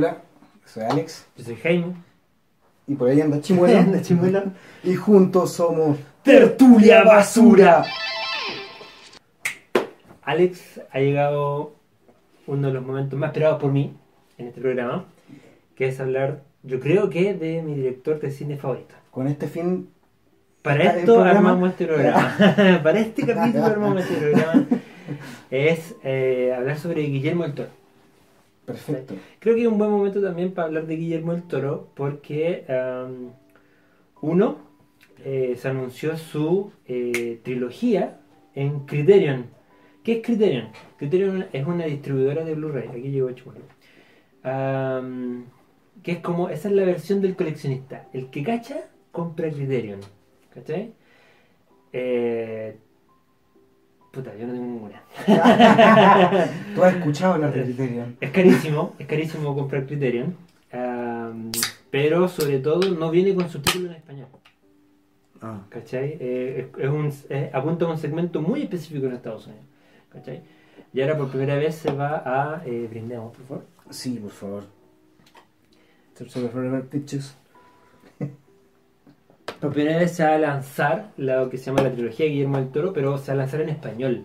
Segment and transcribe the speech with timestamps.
[0.00, 0.16] Hola,
[0.64, 1.26] soy Alex.
[1.36, 1.92] Yo soy Jaime.
[2.86, 3.80] Y por ahí anda Chimuelo.
[3.80, 4.44] Anda, Chimuelo.
[4.82, 7.84] Y juntos somos Tertulia Basura.
[10.22, 11.74] Alex, ha llegado
[12.46, 13.94] uno de los momentos más esperados por mí
[14.38, 15.04] en este programa,
[15.76, 18.94] que es hablar, yo creo que de mi director de cine favorito.
[19.10, 19.90] Con este fin.
[20.62, 22.36] Para ¿Está el esto armamos este programa.
[22.82, 24.66] Para este capítulo armamos este programa.
[25.50, 27.79] Es eh, hablar sobre Guillermo el Toro.
[28.70, 29.14] Perfecto.
[29.40, 33.30] Creo que es un buen momento también para hablar de Guillermo el Toro porque um,
[34.20, 34.58] uno
[35.24, 38.20] eh, se anunció su eh, trilogía
[38.54, 39.46] en Criterion.
[40.04, 40.68] ¿Qué es Criterion?
[40.98, 42.88] Criterion es una distribuidora de Blu-ray.
[42.88, 43.64] Aquí llegó Chimuelo.
[44.44, 45.46] Um,
[46.02, 48.08] que es como, esa es la versión del coleccionista.
[48.12, 50.00] El que cacha, compra Criterion.
[50.54, 50.94] ¿Cachai?
[51.92, 52.76] Eh,
[54.10, 55.02] puta, yo no tengo ninguna.
[56.74, 58.16] Tú has escuchado hablar de Criterion.
[58.20, 60.34] Es carísimo, es carísimo comprar Criterion.
[60.72, 61.50] am,
[61.90, 64.28] pero sobre todo no viene con subtítulos en español.
[65.42, 66.16] Ah, ¿Cachai?
[66.20, 69.64] Eh, es, es un, es- apunta a un segmento muy específico en Estados Unidos.
[70.12, 70.42] ¿Cachai?
[70.92, 72.62] Y ahora por primera vez se va a.
[72.66, 73.64] Eh, brindemos, por favor.
[73.90, 74.64] sí, por favor.
[76.90, 77.34] Pictures.
[79.60, 82.56] Por primera vez se va a lanzar lo que se llama la trilogía de Guillermo
[82.58, 84.24] del Toro, pero se va a lanzar en español.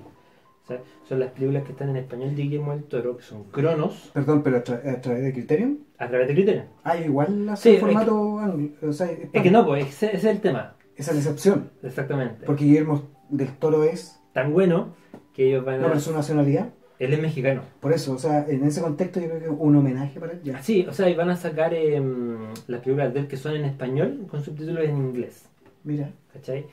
[0.63, 3.43] O sea, son las películas que están en español de Guillermo del Toro, que son
[3.51, 5.79] Cronos, Perdón, pero a, tra- a través de Criterion.
[5.99, 6.65] a través de Criterion.
[6.83, 8.69] Ah, igual hace Sí, formato anglo.
[8.81, 10.75] O sea, es, Es que no, pues ese, ese es el tema.
[10.95, 11.71] Esa es la excepción.
[11.83, 12.45] Exactamente.
[12.45, 14.19] Porque Guillermo del Toro es.
[14.33, 14.95] Tan bueno
[15.33, 15.89] que ellos van No, a.
[15.89, 16.69] pero su nacionalidad.
[16.99, 17.61] Él es mexicano.
[17.81, 20.39] Por eso, o sea, en ese contexto yo creo que es un homenaje para él.
[20.43, 20.61] Ya.
[20.63, 23.65] Sí, o sea, y van a sacar em, las películas de él que son en
[23.65, 25.49] español con subtítulos en inglés.
[25.83, 26.09] Mira.
[26.33, 26.65] ¿Cachai?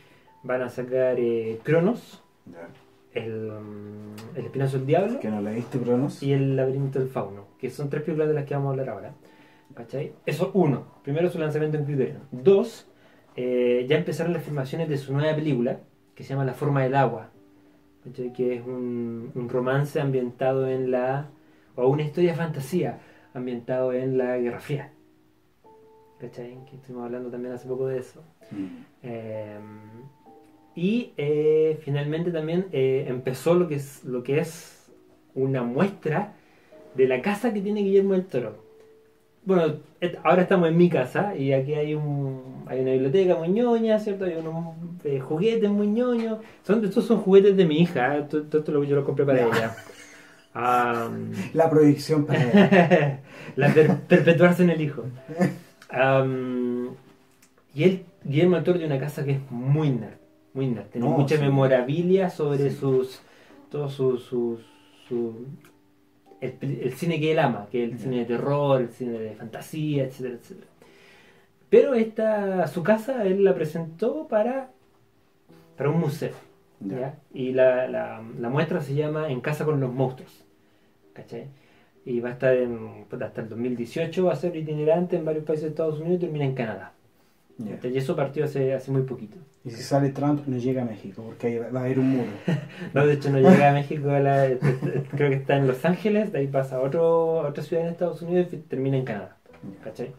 [0.44, 2.68] Van a sacar eh, Cronos, Ya.
[3.20, 3.50] el,
[4.34, 6.22] el Espinazo del Diablo Que no leíste Cronos.
[6.22, 8.88] y El Laberinto del Fauno, que son tres películas de las que vamos a hablar
[8.90, 9.14] ahora.
[9.74, 10.12] ¿Cachai?
[10.26, 10.84] Eso, uno.
[11.02, 12.20] Primero su lanzamiento en Criterion.
[12.30, 12.86] Dos,
[13.36, 15.80] eh, ya empezaron las filmaciones de su nueva película,
[16.14, 17.30] que se llama La Forma del Agua.
[18.04, 18.32] ¿Cachai?
[18.32, 21.28] Que es un, un romance ambientado en la...
[21.76, 23.00] o una historia de fantasía
[23.34, 24.92] ambientado en la Guerra Fría.
[26.20, 26.64] ¿Cachai?
[26.68, 28.22] Que estuvimos hablando también hace poco de eso.
[28.50, 28.66] Mm.
[29.02, 29.60] Eh,
[30.74, 34.90] y eh, finalmente también eh, empezó lo que, es, lo que es
[35.34, 36.34] una muestra
[36.94, 38.61] de la casa que tiene Guillermo del Toro.
[39.44, 39.74] Bueno,
[40.22, 44.24] ahora estamos en mi casa y aquí hay un hay una biblioteca muy ñoña, ¿cierto?
[44.24, 46.38] Hay unos eh, juguetes muy ñoños.
[46.64, 48.26] Son, estos son juguetes de mi hija, ¿eh?
[48.30, 49.74] todo, todo esto lo, yo lo compré para ella.
[50.54, 53.18] Am, La proyección para él.
[53.56, 55.02] la per- perpetuarse en el hijo.
[55.90, 56.90] Am,
[57.74, 60.18] y él, Guillermo tiene una casa que es muy nerd,
[60.54, 60.86] muy nerd.
[60.86, 61.42] Tiene No, mucha sí.
[61.42, 62.76] memorabilia sobre Sí.
[62.76, 63.20] sus,
[63.70, 64.60] todos sus, sus,
[65.08, 65.46] su-
[66.42, 70.04] el, cine que él ama, que es el cine de terror, el cine de fantasía,
[70.04, 70.66] etcétera, etcétera.
[71.70, 74.70] Pero esta, su casa él la presentó para,
[75.76, 76.34] para un museo.
[76.80, 77.14] Ya.
[77.32, 80.44] Y la, la, la muestra se llama En casa con los monstruos.
[81.12, 81.46] ¿Cachai?
[82.04, 85.64] Y va a estar en, hasta el 2018, va a ser itinerante en varios países
[85.64, 86.92] de Estados Unidos y termina en Canadá.
[87.82, 89.36] Y eso partió hace, hace muy poquito.
[89.64, 92.30] Y si sale Trump, no llega a México, porque ahí va a haber un muro.
[92.94, 94.48] No, de hecho no llega a México, a la-
[95.10, 97.90] creo que está en Los Ángeles, de ahí pasa a, otro, a otra ciudad en
[97.92, 99.36] Estados Unidos y termina en Canadá.
[99.84, 100.12] ¿Cachai?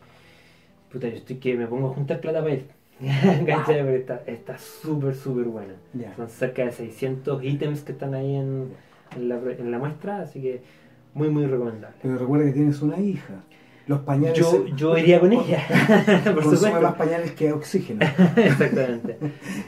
[0.92, 2.56] Puta, yo estoy que me pongo a juntar plata para.
[3.46, 3.82] ¿Cachai?
[3.82, 5.74] Porque está está súper, súper buena.
[6.16, 8.70] Son cerca de 600 ítems que están ahí en,
[9.16, 10.62] en, la, en la muestra, así que
[11.14, 11.98] muy, muy recomendable.
[12.02, 13.44] Pero recuerda que tienes una hija.
[13.86, 14.38] Los pañales.
[14.40, 15.62] Yo, yo iría con ella,
[16.24, 16.82] por Consume supuesto.
[16.82, 18.00] más pañales que oxígeno.
[18.38, 19.18] Exactamente.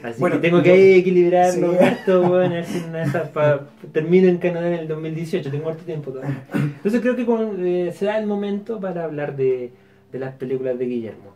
[0.02, 1.60] Así Bueno, que tengo yo- que ahí equilibrar Sí.
[1.60, 3.60] los gastos, bueno, a ver si una de esas pa-
[3.92, 6.46] termino en Canadá en el 2018, tengo harto tiempo todavía.
[6.54, 9.72] Entonces creo que con- eh, será el momento para hablar de,
[10.10, 11.34] de las películas de Guillermo.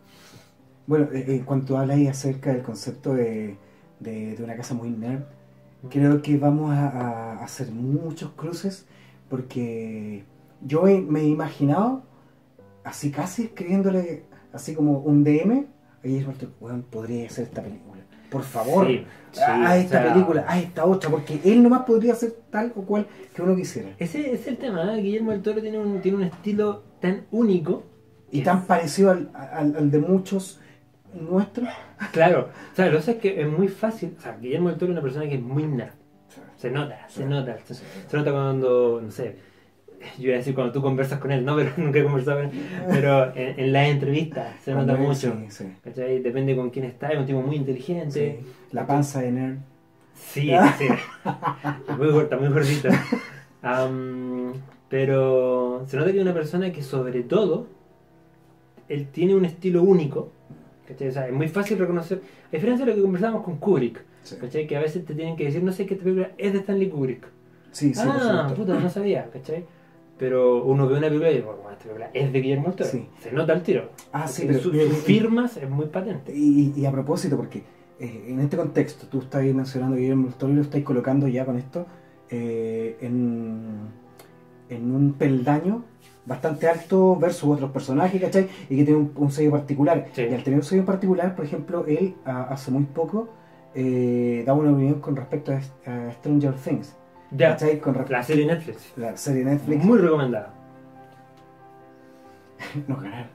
[0.87, 3.57] Bueno, eh, en cuanto habláis acerca del concepto de,
[3.99, 5.21] de, de una casa muy nerd,
[5.89, 6.87] creo que vamos a,
[7.39, 8.87] a hacer muchos cruces
[9.29, 10.23] porque
[10.65, 12.03] yo me he imaginado
[12.83, 14.23] así casi escribiéndole
[14.53, 15.67] así como un DM
[16.03, 18.01] a Guillermo del Toro, "Weón, podría hacer esta película.
[18.29, 21.81] Por favor, Sí, sí, a o esta sea, película, a esta otra, porque él nomás
[21.81, 23.05] podría hacer tal o cual
[23.35, 23.89] que uno quisiera.
[23.99, 25.01] Ese es el tema, ¿eh?
[25.01, 27.83] Guillermo del Toro tiene un, tiene un estilo tan único.
[28.31, 30.61] Y tan parecido al, al- al de muchos
[31.13, 31.67] nuestros.
[32.13, 34.15] Claro, o sea, lo que pasa es que es muy fácil.
[34.17, 35.91] O sea, Guillermo del Toro es una persona que es muy nerd.
[36.55, 37.57] Se nota, se nota.
[37.65, 37.83] Se, se
[38.17, 39.35] nota cuando, no sé,
[40.17, 42.45] yo iba a decir cuando tú conversas con él, no, pero nunca he conversado con
[42.47, 42.51] él.
[42.89, 45.33] Pero en, en las entrevistas se nota él- mucho.
[45.39, 45.73] sí, sí.
[45.83, 46.19] ¿cachai?
[46.19, 48.39] Depende con quién está, es un tipo muy inteligente.
[48.41, 48.47] Sí.
[48.71, 49.57] La panza de nerd.
[50.13, 50.87] Sí, sí.
[51.97, 52.89] muy gorda, muy gordita.
[54.89, 57.67] Pero se nota que es una persona que sobre todo,
[58.89, 60.31] él tiene un estilo único.
[60.87, 61.07] ¿cachai?
[61.07, 64.03] O sea, es muy fácil reconocer, a diferencia de lo que conversábamos con Kubrick,
[64.67, 67.25] que a veces te tienen que decir, no sé esta película es de Stanley Kubrick.
[67.71, 68.55] sí, sí, por ah, supuesto.
[68.55, 69.65] puta, no sabía, ¿cachai?
[70.21, 72.89] Pero uno ve una película y dice, bueno, esta película es de Guillermo del Toro.
[72.91, 73.07] Sí.
[73.19, 73.89] Se nota el tiro.
[74.13, 76.31] Ah, sí, pero su, sus firmas es muy patente.
[76.35, 77.63] Y, y a propósito, porque
[77.99, 81.27] eh, en este contexto, tú estás mencionando a Guillermo del Toro y lo estáis colocando
[81.27, 81.87] ya con esto
[82.29, 83.79] eh, en,
[84.69, 85.85] en un peldaño
[86.23, 88.47] bastante alto versus otros personajes, ¿cachai?
[88.69, 90.07] Y que tiene un, un sello particular.
[90.13, 90.21] Sí.
[90.29, 93.29] Y al tener un sello particular, por ejemplo, él a- hace muy poco
[93.73, 95.55] eh, daba una opinión con respecto a,
[95.91, 96.95] a Stranger Things,
[97.31, 97.79] Ya, ¿cachai?
[97.79, 98.93] Con respecto la serie Netflix.
[98.97, 99.83] la serie Netflix.
[99.83, 100.53] Muy recomendada.
[102.87, 103.25] Por ahí.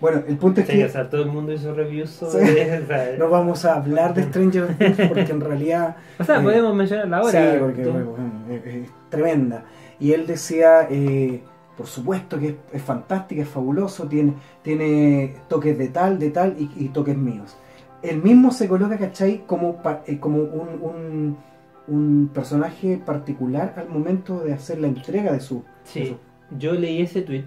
[0.00, 3.64] Bueno, el punto es Sí, que sea, todo el mundo hizo reviews sobre no vamos
[3.64, 7.32] a hablar de Stranger Things porque en realidad O sea, Eh, podemos mencionarla ahora.
[7.52, 8.14] Sí, porque bueno,
[8.50, 9.64] es, es tremenda.
[9.98, 11.42] Y él decía, eh,
[11.76, 16.54] por supuesto que es, es fantástica, es fabuloso, tiene, tiene toques de tal, de tal
[16.56, 17.56] y, y toques míos.
[18.02, 19.42] Él mismo se coloca, ¿cachai?
[19.48, 21.36] Como, pa- eh, como un, un,
[21.88, 25.56] un personaje particular al momento de hacer la entrega de su...
[25.56, 26.18] de Sí, su-
[26.58, 27.44] yo leí ese tweet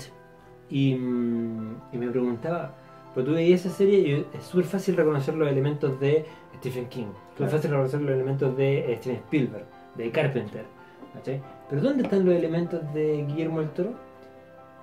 [0.70, 2.76] y, mm, y me preguntaba,
[3.14, 6.26] pero tú veías esa serie y es súper fácil reconocer los elementos de
[6.58, 7.08] Stephen King,
[7.38, 7.52] Claro.
[7.52, 9.66] fácil reconocer los elementos de eh, Steven Spielberg,
[9.96, 10.66] de Carpenter,
[11.14, 11.42] ¿cachai?
[11.70, 13.94] Pero ¿dónde están los elementos de Guillermo del Toro?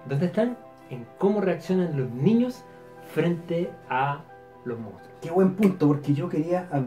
[0.08, 0.56] ¿Dónde están?
[0.90, 2.64] En cómo reaccionan los niños
[3.12, 4.22] frente a
[4.64, 5.08] los monstruos.
[5.20, 6.82] Qué buen punto, porque yo quería, ah,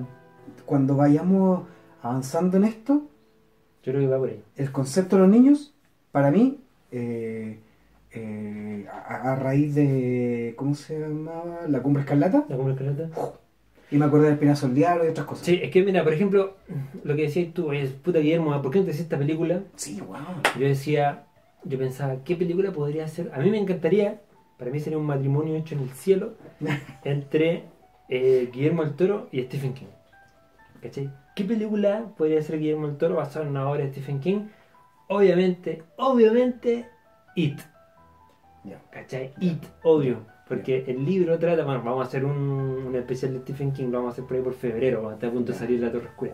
[0.66, 1.62] cuando vayamos
[2.02, 3.02] avanzando en esto,
[3.84, 4.42] Yo creo que va por ahí.
[4.58, 5.74] el concepto de los niños,
[6.12, 6.60] para mí,
[6.92, 7.60] eh,
[8.12, 11.62] eh, a, a raíz de, ¿cómo se llamaba?
[11.68, 13.10] La Cumbre Escarlata, ¿La cumbre escarlata?
[13.90, 15.46] y me acordé del Espinazo del Diablo y otras cosas.
[15.46, 16.56] Sí, es que mira, por ejemplo,
[17.04, 19.64] lo que decías tú es, puta Guillermo, ¿por qué no te hiciste esta película?
[19.76, 20.18] Sí, wow.
[20.58, 21.26] Yo decía,
[21.66, 23.32] yo pensaba, ¿qué película podría ser?
[23.34, 24.22] A mí me encantaría,
[24.58, 26.34] para mí sería un matrimonio hecho en el cielo
[27.04, 27.64] entre
[28.08, 29.88] eh, Guillermo del Toro y Stephen King.
[30.82, 31.10] ¿Cachai?
[31.36, 34.48] ¿Qué película podría ser Guillermo del Toro basada en una obra de Stephen King?
[35.08, 36.88] Obviamente, obviamente,
[37.36, 37.60] It.
[38.64, 38.82] Ya.
[38.92, 39.34] ¿Cachai?
[39.40, 40.20] It, obvio.
[40.48, 44.00] Porque el libro trata, bueno, vamos a hacer un, un especial de Stephen King, lo
[44.00, 46.08] vamos a hacer por ahí por febrero, cuando está a punto de salir la Torre
[46.08, 46.34] Oscura.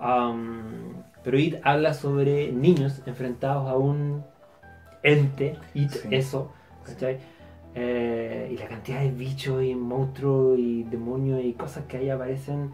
[0.00, 4.22] Um, pero It habla sobre niños enfrentados a un
[5.02, 6.08] ente, It, Sí.
[6.10, 6.52] eso,
[6.84, 7.18] ¿cachai?
[7.74, 12.72] Eh, y la cantidad de bichos y monstruos y demonios y cosas que ahí aparecen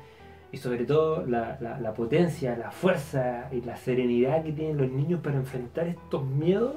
[0.52, 4.90] y sobre todo la, la- la potencia, la fuerza y la serenidad que tienen los
[4.90, 6.74] niños para enfrentar estos miedos,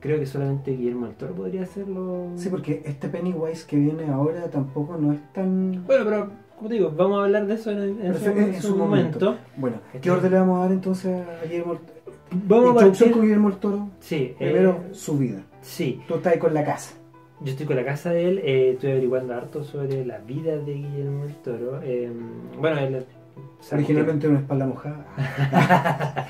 [0.00, 2.28] creo que solamente Guillermo del Toro podría hacerlo.
[2.36, 5.84] Sí, porque este Pennywise que viene ahora tampoco no es tan...
[5.86, 8.62] Bueno, pero como digo, vamos a hablar de eso en, en su, Perfecto, en en
[8.62, 9.18] su su momento.
[9.26, 9.44] momento.
[9.58, 11.96] Bueno, ¿qué Este- orden le vamos a dar entonces a Guillermo del Toro?
[12.48, 13.88] Vamos a partir- con Guillermo del Toro.
[14.00, 15.42] Sí, eh, Primero, su vida.
[15.60, 16.00] sí.
[16.08, 16.94] Tú estás ahí con la casa.
[17.40, 20.72] Yo estoy con la casa de él, eh, estoy averiguando harto sobre la vida de
[20.74, 21.80] Guillermo del Toro.
[21.82, 22.10] eh,
[22.58, 23.04] bueno, él.
[23.72, 25.04] Originalmente una espalda mojada.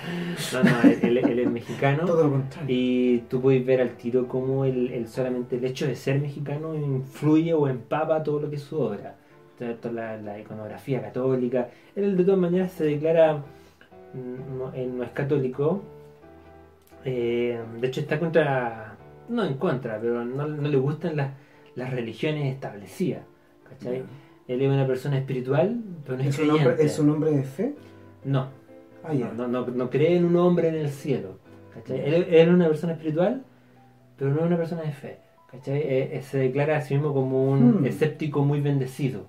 [0.53, 2.05] No, no, él, él- él es mexicano.
[2.05, 2.67] Todo lo contrario.
[2.69, 6.75] Y tú puedes ver al tiro cómo el, el- solamente el hecho de ser mexicano
[6.75, 9.15] influye o empapa todo lo que es su obra.
[9.59, 11.69] Toda- la, la iconografía católica.
[11.95, 13.37] Él de todas maneras se declara,
[14.15, 15.83] mm, no, él no es católico.
[17.05, 18.96] Eh, de hecho está contra,
[19.29, 21.33] no en contra, pero no, no le gustan las,
[21.75, 23.23] las religiones establecidas.
[23.69, 24.03] ¿cachai?
[24.49, 26.85] Él es una persona espiritual, pero no es, ¿Es un, hombre, creyente.
[26.87, 27.75] ¿Es un hombre de fe?
[28.25, 28.49] No,
[29.05, 31.39] Ah, no, no, no, no cree en un hombre en el cielo.
[31.75, 32.01] ¿cachai?
[32.01, 33.45] Él, él es una persona espiritual,
[34.19, 35.19] pero no es una persona de fe.
[35.51, 35.79] ¿cachai?
[35.79, 37.87] Eh, eh, se declara a sí mismo como un Hmm.
[37.87, 39.27] escéptico muy bendecido.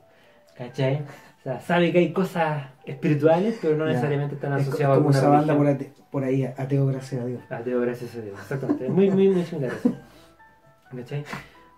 [0.57, 1.01] ¿cachai?
[1.47, 3.91] Sea, sabe que hay cosas espirituales, pero no Ya.
[3.91, 7.21] necesariamente están Es asociadas a como alguna esa banda por, ate- por ahí, ateo, gracias
[7.21, 7.41] a Dios.
[7.49, 8.37] Ateo, gracias a Dios.
[8.37, 8.85] Exactamente.
[8.87, 9.95] Es muy, muy, muy similar a eso.
[10.93, 11.23] ¿Cachai?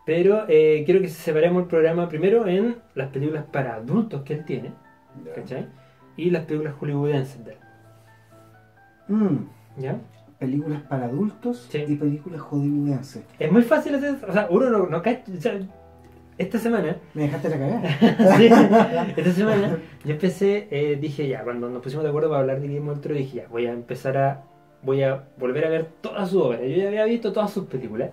[0.08, 4.44] Pero eh, quiero que separemos el programa primero en las películas para adultos que él
[4.46, 4.72] tiene,
[5.36, 5.68] ¿cachai?
[6.18, 7.58] Y las películas hollywoodenses de él.
[9.08, 9.38] Mm,
[9.78, 10.00] ¿Ya?
[10.40, 11.84] películas para adultos Sí.
[11.88, 13.24] y películas hollywoodenses.
[13.38, 15.60] Es muy fácil hacer O sea, uno no, no cacha- o sea,
[16.40, 18.38] esta semana, Me dejaste la cagada.
[18.38, 18.46] sí,
[19.18, 22.68] esta semana, yo empecé, eh, dije ya, cuando nos pusimos de acuerdo para hablar de
[22.68, 24.44] Guillermo del Toro, dije ya, voy a empezar a.
[24.82, 26.62] Voy a volver a ver toda su obra.
[26.62, 28.12] Yo ya había visto todas sus películas,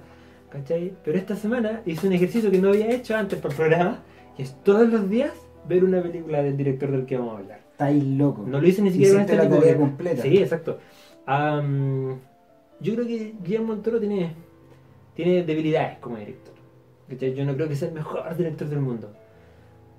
[0.50, 0.92] ¿cachai?
[1.04, 4.02] Pero esta semana hice un ejercicio que no había hecho antes por el programa,
[4.36, 5.30] y es todos los días
[5.68, 7.60] ver una película del director del que vamos a hablar.
[7.70, 8.44] Estáis loco.
[8.44, 10.22] No lo hice ni siquiera con este la de- completa.
[10.22, 10.78] Sí, exacto.
[12.80, 14.32] Yo creo que Guillermo del Toro tiene,
[15.14, 16.54] tiene debilidades como director.
[17.08, 19.12] Yo no creo que sea el mejor director del mundo.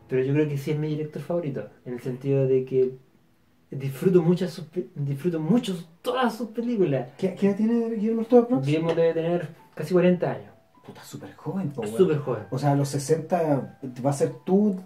[0.10, 1.68] Pero yo creo que sí es mi director favorito.
[1.86, 2.92] En el sentido de que
[3.72, 4.62] disfruto muchas
[4.96, 7.10] disfruto mucho todas sus películas.
[7.18, 8.62] ¿Qué, qué edad tiene Guillermo del Toro?
[8.62, 10.52] Guillermo debe tener casi 40 años.
[10.86, 12.44] Puta, súper joven, po, súper joven.
[12.50, 14.80] O sea, a los 60 va a ser tú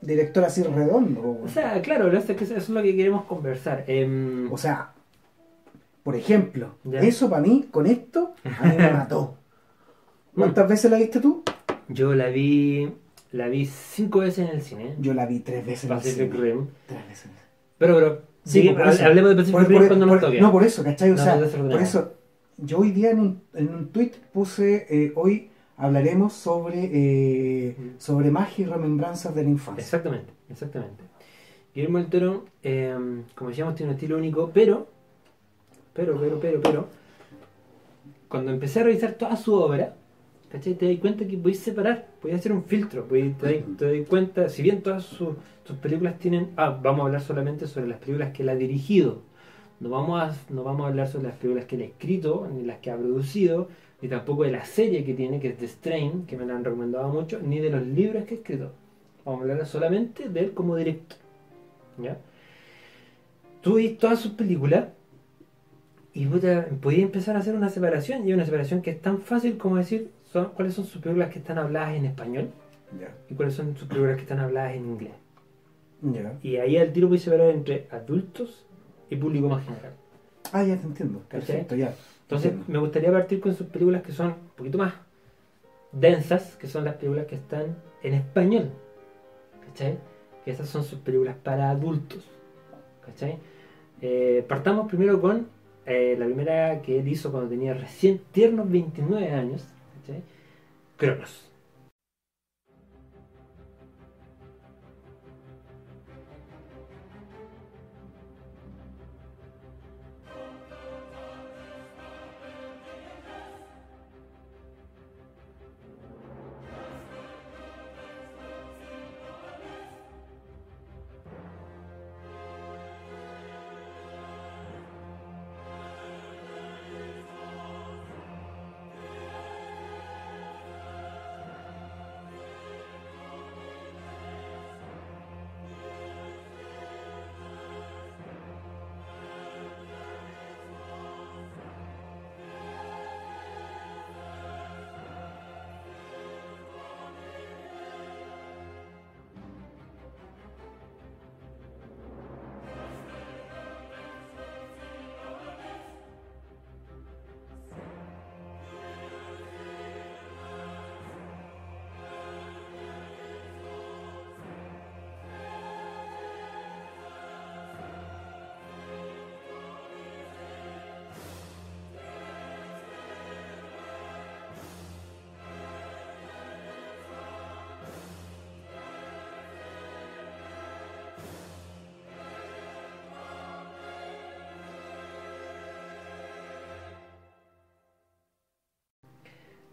[0.00, 1.38] director así redondo.
[1.44, 3.84] O sea, claro, eso es lo que queremos conversar.
[3.86, 4.92] Em, O sea,
[6.02, 7.00] por ejemplo, Ya.
[7.00, 9.36] eso para mí, con esto, a mí me mató.
[10.34, 11.42] ¿Cuántas veces la viste tú?
[11.92, 12.90] Yo la vi
[13.32, 14.94] la vi cinco veces en el cine.
[14.98, 15.84] Yo la vi tres veces.
[15.90, 16.30] en el cine.
[16.32, 16.66] Rim.
[16.86, 17.30] Tres veces.
[17.78, 20.40] Pero, pero, Sí, hablemos de Pacific Por- Rim por- cuando por- nos toque.
[20.40, 21.10] No, por eso, ¿cachai?
[21.12, 22.14] O No, sea, por eso,
[22.58, 28.30] yo hoy día en un, en un tweet puse, eh, hoy hablaremos sobre, eh, sobre
[28.30, 29.82] magia y remembranzas de la infancia.
[29.82, 31.04] Exactamente, exactamente.
[31.74, 32.94] Guillermo del Toro, eh,
[33.34, 34.88] como decíamos, tiene un estilo único, pero,
[35.94, 36.88] pero, pero, pero, pero,
[38.28, 39.94] cuando empecé a revisar toda su obra,
[40.52, 40.74] ¿cachai?
[40.74, 44.48] Te das cuenta que podéis separar, podéis hacer un filtro, podéis- te, te das cuenta,
[44.50, 45.34] si bien todas sus,
[45.80, 49.22] películas tienen, ah, vamos a hablar solamente sobre las películas que él ha dirigido,
[49.80, 52.62] no vamos a, no vamos a hablar sobre las películas que él ha escrito, ni
[52.62, 53.68] las que ha producido,
[54.02, 56.64] ni tampoco de la serie que tiene, que es The Strain, que me la han
[56.64, 58.72] recomendado mucho, ni de los libros que ha escrito.
[59.24, 61.18] Vamos a hablar solamente de él como director.
[61.98, 62.18] ¿Ya?
[63.62, 64.88] Tú ves todas sus películas
[66.14, 69.76] y podías empezar a hacer una separación, y una separación que es tan fácil como
[69.76, 72.50] decir son, cuáles son sus películas que están habladas en español
[73.28, 75.12] y cuáles son sus películas que están habladas en inglés.
[76.42, 78.66] Y ahí al tiro puedes separar entre adultos
[79.10, 79.92] y público más general.
[80.52, 81.20] Ah, ya te entiendo.
[81.28, 81.94] Perfecto, ya.
[82.22, 82.72] Entonces Entiendo.
[82.72, 84.94] me gustaría partir con sus películas que son un poquito más
[85.92, 88.70] densas, que son las películas que están en español.
[89.66, 89.98] ¿Cachai?
[90.44, 92.26] Que esas son sus películas para adultos.
[93.06, 93.38] ¿Cachai?
[94.00, 95.46] Eh, partamos primero con
[95.86, 99.66] eh, la primera que él hizo cuando tenía recién tiernos 29 años.
[100.96, 101.51] Cronos.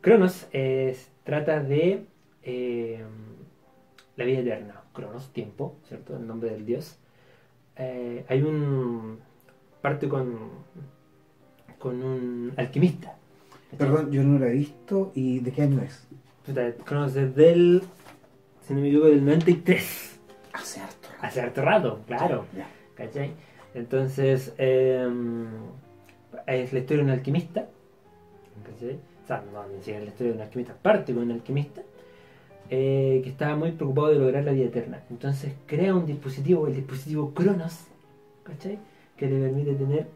[0.02, 2.06] Cronos es- trata de
[2.44, 3.04] eh,
[4.16, 4.82] la vida eterna.
[4.94, 6.18] Cronos, tiempo, ¿cierto?
[6.18, 6.98] El nombre del dios.
[7.76, 9.20] Eh, hay un.
[9.82, 10.38] parte con.
[11.78, 13.16] con un alquimista.
[13.78, 15.12] Perdón, yo no la he visto.
[15.16, 16.08] ¿Y de qué año es?
[16.86, 17.84] Cronos es del.
[18.66, 20.20] si no me equivoco, del 93.
[20.54, 21.08] Hace harto.
[21.22, 22.46] Hace harto rato, claro.
[22.58, 22.68] Ya.
[22.96, 23.32] ¿Cachai?
[23.76, 25.08] Entonces, eh,
[26.48, 27.68] es la historia de un alquimista.
[28.66, 29.00] ¿cachai?
[29.30, 31.82] Sea, no, ni siquiera la historia de un alquimista, parte con un alquimista.
[32.72, 35.02] eh, que estaba muy preocupado de lograr la vida eterna.
[35.12, 37.86] Entonces crea un dispositivo, el dispositivo Cronos,
[38.44, 38.78] ¿cachai?
[39.18, 40.08] Que le permite tener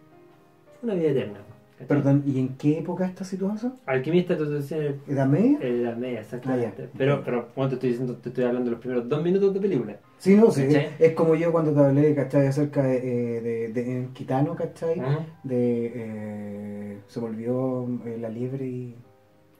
[0.83, 1.39] una vida eterna.
[1.79, 1.87] ¿cachai?
[1.87, 3.75] Perdón, ¿y en qué época está situado eso?
[3.85, 4.71] Alquimista, entonces,
[5.07, 5.59] ¿Edad media?
[5.61, 6.83] la media, exactamente.
[6.83, 6.91] Ah, ya.
[6.97, 9.59] pero, pero, como te estoy diciendo, te estoy hablando de los primeros dos minutos de
[9.59, 9.95] película.
[10.23, 10.61] Sí, no, sí.
[10.99, 12.47] Es como yo cuando te hablé, ¿cachai?
[12.47, 14.97] Acerca de, eh, de, de- en Kitano, ¿cachai?
[15.43, 15.91] De.
[15.95, 18.95] eh, se me olvidó eh, la liebre y.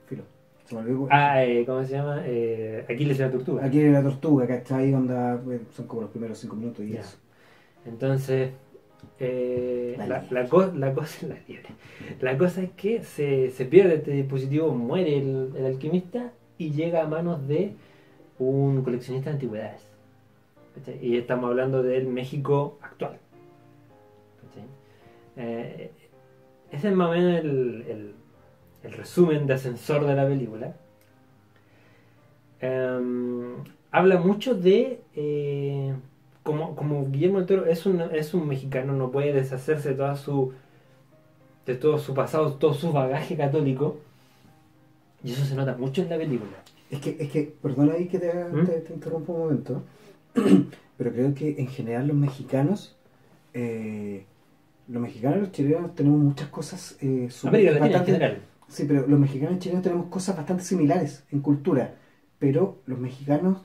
[0.06, 0.22] Filo.
[0.64, 1.08] Se me olvidó.
[1.10, 2.22] Ah, eh, ¿cómo se llama?
[2.88, 3.64] Aquiles y la tortuga.
[3.66, 4.94] Aquí la tortuga, ¿cachai?
[4.94, 5.38] Onda,
[5.76, 7.18] son como los primeros cinco minutos y eso.
[7.84, 8.50] Entonces,
[9.20, 11.68] eh, La la, la, co- la cosa la liebre.
[12.22, 17.02] La cosa es que se, se pierde este dispositivo, muere el, el alquimista y llega
[17.02, 17.74] a manos de
[18.38, 19.82] un coleccionista de antigüedades.
[20.74, 20.98] ¿Cachai?
[21.06, 23.18] Y estamos hablando del México actual.
[25.36, 25.90] Eh,
[26.70, 28.14] ese es más o menos el, el-
[28.84, 30.74] el resumen de ascensor de la película.
[32.60, 33.54] Em,
[33.90, 35.94] habla mucho de eh,
[36.42, 40.16] como, como Guillermo del Toro es un, es un mexicano, no puede deshacerse de toda
[40.16, 40.52] su
[41.66, 43.96] de todo su pasado, todo su bagaje católico.
[45.22, 46.52] Y eso se nota mucho en la película.
[46.90, 48.66] Es que, es que perdona ahí que te, ¿Mm?
[48.66, 49.82] te, te interrumpo un momento,
[50.96, 52.96] pero creo que en general los mexicanos,
[53.52, 54.24] eh,
[54.88, 58.38] los mexicanos y los chilenos tenemos muchas cosas eh, América Latina en general.
[58.68, 61.94] Sí, pero los mexicanos y chilenos tenemos cosas bastante similares en cultura,
[62.38, 63.58] pero los mexicanos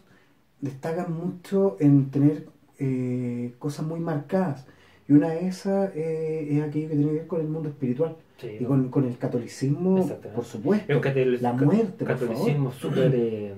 [0.62, 2.48] destacan mucho en tener
[2.78, 4.68] eh, cosas muy marcadas.
[5.08, 8.16] Y una de esas eh, es aquello que tiene que ver con el mundo espiritual
[8.40, 11.02] Sí, y con, con el catolicismo, por supuesto.
[11.42, 13.54] La muerte, por catolicismo súper eh,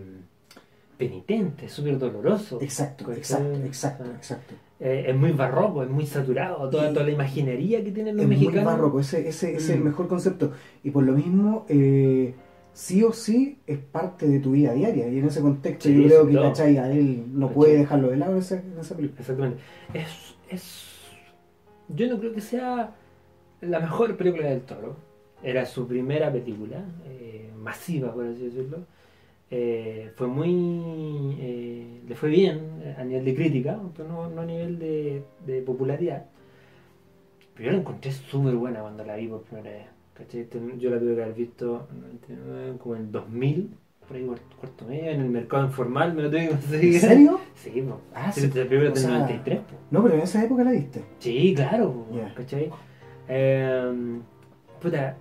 [1.10, 2.60] penitente, súper doloroso.
[2.62, 4.14] Exacto, exacto, exacto, Ah.
[4.18, 4.54] exacto.
[4.80, 8.24] Eh, es muy barroco, es muy saturado, toda, Y- toda la imaginería que tienen los
[8.24, 8.66] Es muy mexicanos.
[8.74, 9.84] barroco, ese, ese, ese es el Mm.
[9.86, 10.52] mejor concepto.
[10.84, 12.34] Y por lo mismo, eh,
[12.74, 15.08] sí o sí es parte de tu vida diaria.
[15.08, 16.48] Y en ese contexto Sí, yo creo que claro.
[16.50, 16.78] ¿cachai?
[16.78, 17.56] a él no ¿Cachai?
[17.56, 19.20] puede dejarlo de lado en esa, en esa película.
[19.22, 19.60] Exactamente.
[19.94, 20.88] Es, es.
[21.90, 22.96] Yo no creo que sea
[23.62, 24.96] la mejor película del toro.
[25.44, 28.80] Era su primera película, eh, masiva, por así decirlo.
[29.54, 31.36] Eh, fue muy.
[31.40, 32.62] eh, le fue bien
[32.98, 36.26] a nivel de crítica, pero no, no a nivel de, de popularidad.
[37.54, 39.86] Pero yo la encontré súper buena cuando la vi por primera vez.
[40.14, 40.48] ¿cachai?
[40.80, 43.70] Yo la tuve que haber visto en 99, como en 2000,
[44.08, 46.94] por ahí cuarto, cuarto medio, en el mercado informal, me lo tuve que conseguir.
[46.96, 47.40] ¿En serio?
[47.56, 48.02] Sí, po.
[48.16, 49.76] Ah, Sí, la O del sea, 93, po.
[49.92, 51.04] No, pero en esa época la viste.
[51.20, 52.34] Sí, claro, Ya.
[52.34, 52.70] ¿cachai?
[53.28, 54.20] Eh,
[54.82, 55.16] puta,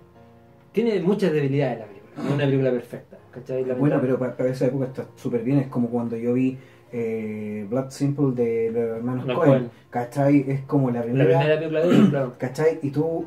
[0.71, 2.11] tiene muchas debilidades la película.
[2.17, 3.63] No es una película perfecta, ¿cachai?
[3.63, 5.59] Bueno, Lamentable- pero para, para esa época está súper bien.
[5.59, 6.57] Es como cuando yo vi
[6.91, 9.69] eh, Blood Simple de los hermanos Cohen.
[9.89, 10.45] ¿Cachai?
[10.47, 11.39] Es como la La primera.
[11.57, 12.33] película de ellos, claro.
[12.39, 12.79] ¿Cachai?
[12.81, 13.25] Y tú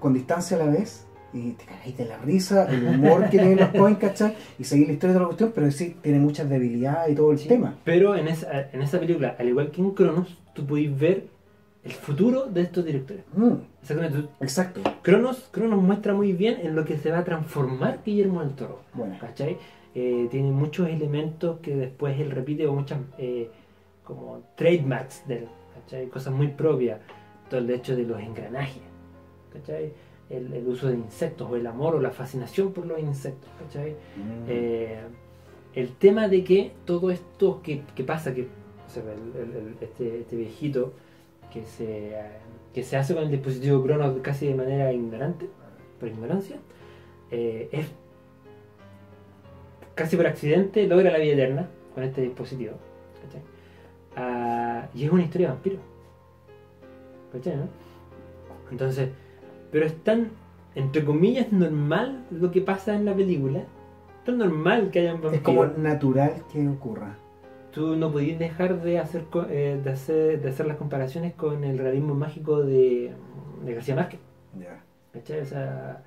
[0.00, 3.68] con distancia la ves y te cagáis de la risa, el humor que tienen los
[3.70, 4.34] Coen, ¿cachai?
[4.58, 7.38] Y seguir la historia de la cuestión, pero sí tiene muchas debilidades y todo el
[7.38, 7.74] Sí, tema.
[7.84, 11.24] Pero en esa, en esa película, al igual que en Cronos, tú podéis ver
[11.84, 13.24] el futuro de estos directores.
[13.34, 13.52] Mm,
[13.90, 14.28] Exactamente.
[14.40, 14.80] exacto.
[15.02, 18.80] Cronos, Cronos muestra muy bien en lo que se va a transformar Guillermo del Toro.
[18.94, 19.56] Bueno, ¿cachai?
[19.94, 23.50] Eh, tiene muchos elementos que después él repite o muchas eh,
[24.04, 26.06] como trademarks de él, ¿cachai?
[26.08, 27.00] Cosas muy propias.
[27.48, 28.82] Todo el hecho de los engranajes,
[29.52, 29.92] ¿cachai?
[30.28, 33.92] El, el uso de insectos o el amor o la fascinación por los insectos, ¿cachai?
[33.92, 34.98] Mm, Eh,
[35.74, 39.76] el tema de que todo esto que, que pasa, que o sea, el- el- el-
[39.80, 40.92] este, este viejito
[41.52, 42.22] que se, eh,
[42.76, 45.48] que se hace con el dispositivo Cronos casi de manera ignorante,
[45.98, 46.56] por ignorancia,
[47.30, 47.86] eh, es
[49.94, 52.74] casi por accidente logra la vida eterna con este dispositivo.
[54.14, 55.78] Ah, y es una historia de vampiro.
[57.32, 57.68] ¿Cachai, no?
[58.70, 59.08] Entonces,
[59.72, 60.32] pero es tan,
[60.74, 63.62] entre comillas, normal lo que pasa en la película.
[64.26, 65.36] Tan normal que hayan vampiros.
[65.36, 67.16] es como natural que ocurra.
[67.76, 71.76] Tú no podías dejar de hacer, eh, de hacer de hacer las comparaciones con el
[71.76, 73.12] realismo mágico de,
[73.64, 74.18] de García Márquez.
[74.58, 74.80] Ya.
[75.12, 75.40] ¿Cachai?
[75.40, 76.02] O sea,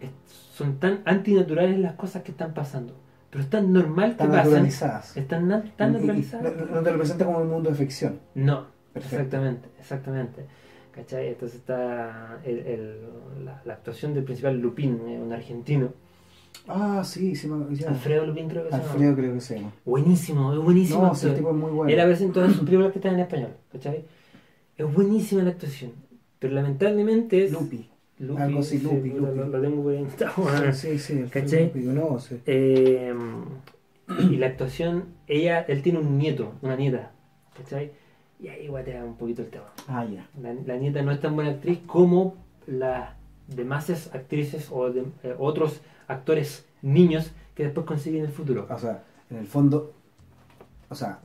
[0.00, 2.94] es- son tan antinaturales las cosas que están pasando.
[3.30, 4.44] Pero es tan normal que Están pasen.
[4.50, 5.16] naturalizadas.
[5.16, 6.52] Están na- tan naturalizadas.
[6.56, 8.18] no, no te lo presenta como un mundo de ficción.
[8.34, 9.16] No, Perfecto.
[9.16, 10.46] exactamente, exactamente.
[10.90, 11.28] ¿Cachai?
[11.28, 15.92] Entonces está el- el- la, la actuación del principal Lupín, eh, un argentino.
[16.68, 17.88] Ah, sí, sí, ya.
[17.88, 18.90] Alfredo Lupín creo que se llama.
[18.92, 19.72] Alfredo creo que se llama.
[19.84, 21.02] Buenísimo, es buenísimo.
[21.06, 21.90] No, ese tipo es muy bueno.
[21.92, 24.04] Él aparece en todas sus películas que están en español, ¿cachai?
[24.76, 25.92] Es buenísima la actuación.
[26.38, 27.52] Pero lamentablemente es.
[27.52, 27.88] Lupi.
[28.18, 29.36] Lupi, Algo así, sí, Lupi, Lupi.
[29.38, 30.72] lo- lo tengo por ahí anotado.
[30.72, 31.64] Sí, sí, ¿Cachai?
[31.66, 32.36] Lupi, no, sí.
[32.46, 33.14] Eh,
[34.30, 37.12] y la actuación, ella, él tiene un nieto, una nieta,
[37.56, 37.92] ¿cachai?
[38.40, 39.66] Y ahí guatea un poquito el tema.
[39.86, 40.28] Ah, ya.
[40.42, 43.10] La, la nieta no es tan buena actriz como las
[43.46, 48.66] demás actrices o de- eh, otros actores niños que después consiguen el futuro.
[48.70, 49.92] O sea, en el fondo,
[50.88, 51.20] o sea,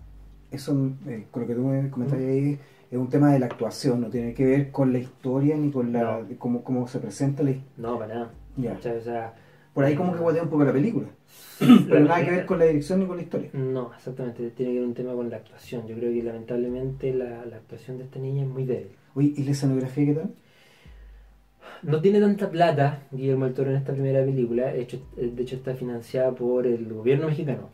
[0.51, 2.59] eso eh, con lo que tú me comentas ahí
[2.91, 5.91] es un tema de la actuación, no tiene que ver con la historia ni con
[5.91, 6.27] la No.
[6.37, 8.31] cómo, cómo se presenta la his- No, para nada.
[8.57, 8.73] Ya.
[8.75, 8.97] ¿cachai?
[8.97, 9.33] O sea,
[9.73, 11.07] Por ahí como que guatea un poco la película.
[11.59, 13.49] la- Pero nada que ver con la dirección ni con la historia.
[13.53, 15.87] No, exactamente, tiene que ver un tema con la actuación.
[15.87, 18.91] Yo creo que lamentablemente la, la actuación de esta niña es muy débil.
[19.15, 20.33] Oye, ¿y la escenografía qué tal?
[21.83, 25.55] No tiene tanta plata Guillermo del Toro en esta primera película, de hecho, de hecho
[25.57, 27.69] está financiada por el gobierno mexicano.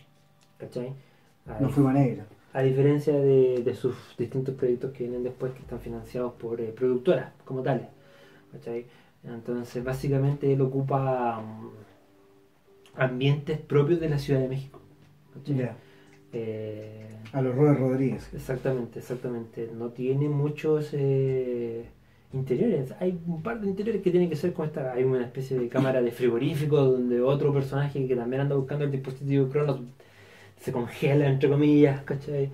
[0.57, 0.93] ¿Cachai?
[1.47, 2.25] A, No fue negra.
[2.53, 6.73] a diferencia de, de sus distintos proyectos que vienen después que están financiados por eh,
[6.75, 7.87] productoras como tales.
[8.51, 8.85] ¿cachai?
[9.23, 11.69] Entonces básicamente él ocupa mm,
[13.01, 14.79] ambientes propios de la Ciudad de México.
[16.33, 18.29] Eh, A los Robert Rodríguez.
[18.33, 19.69] Exactamente, exactamente.
[19.75, 21.85] No tiene muchos eh,
[22.33, 22.93] interiores.
[22.99, 24.93] Hay un par de interiores que tienen que ser con esta.
[24.93, 28.91] Hay una especie de cámara de frigorífico donde otro personaje que también anda buscando el
[28.91, 29.79] dispositivo Cronos
[30.59, 32.49] se congela, entre comillas, ¿cachai?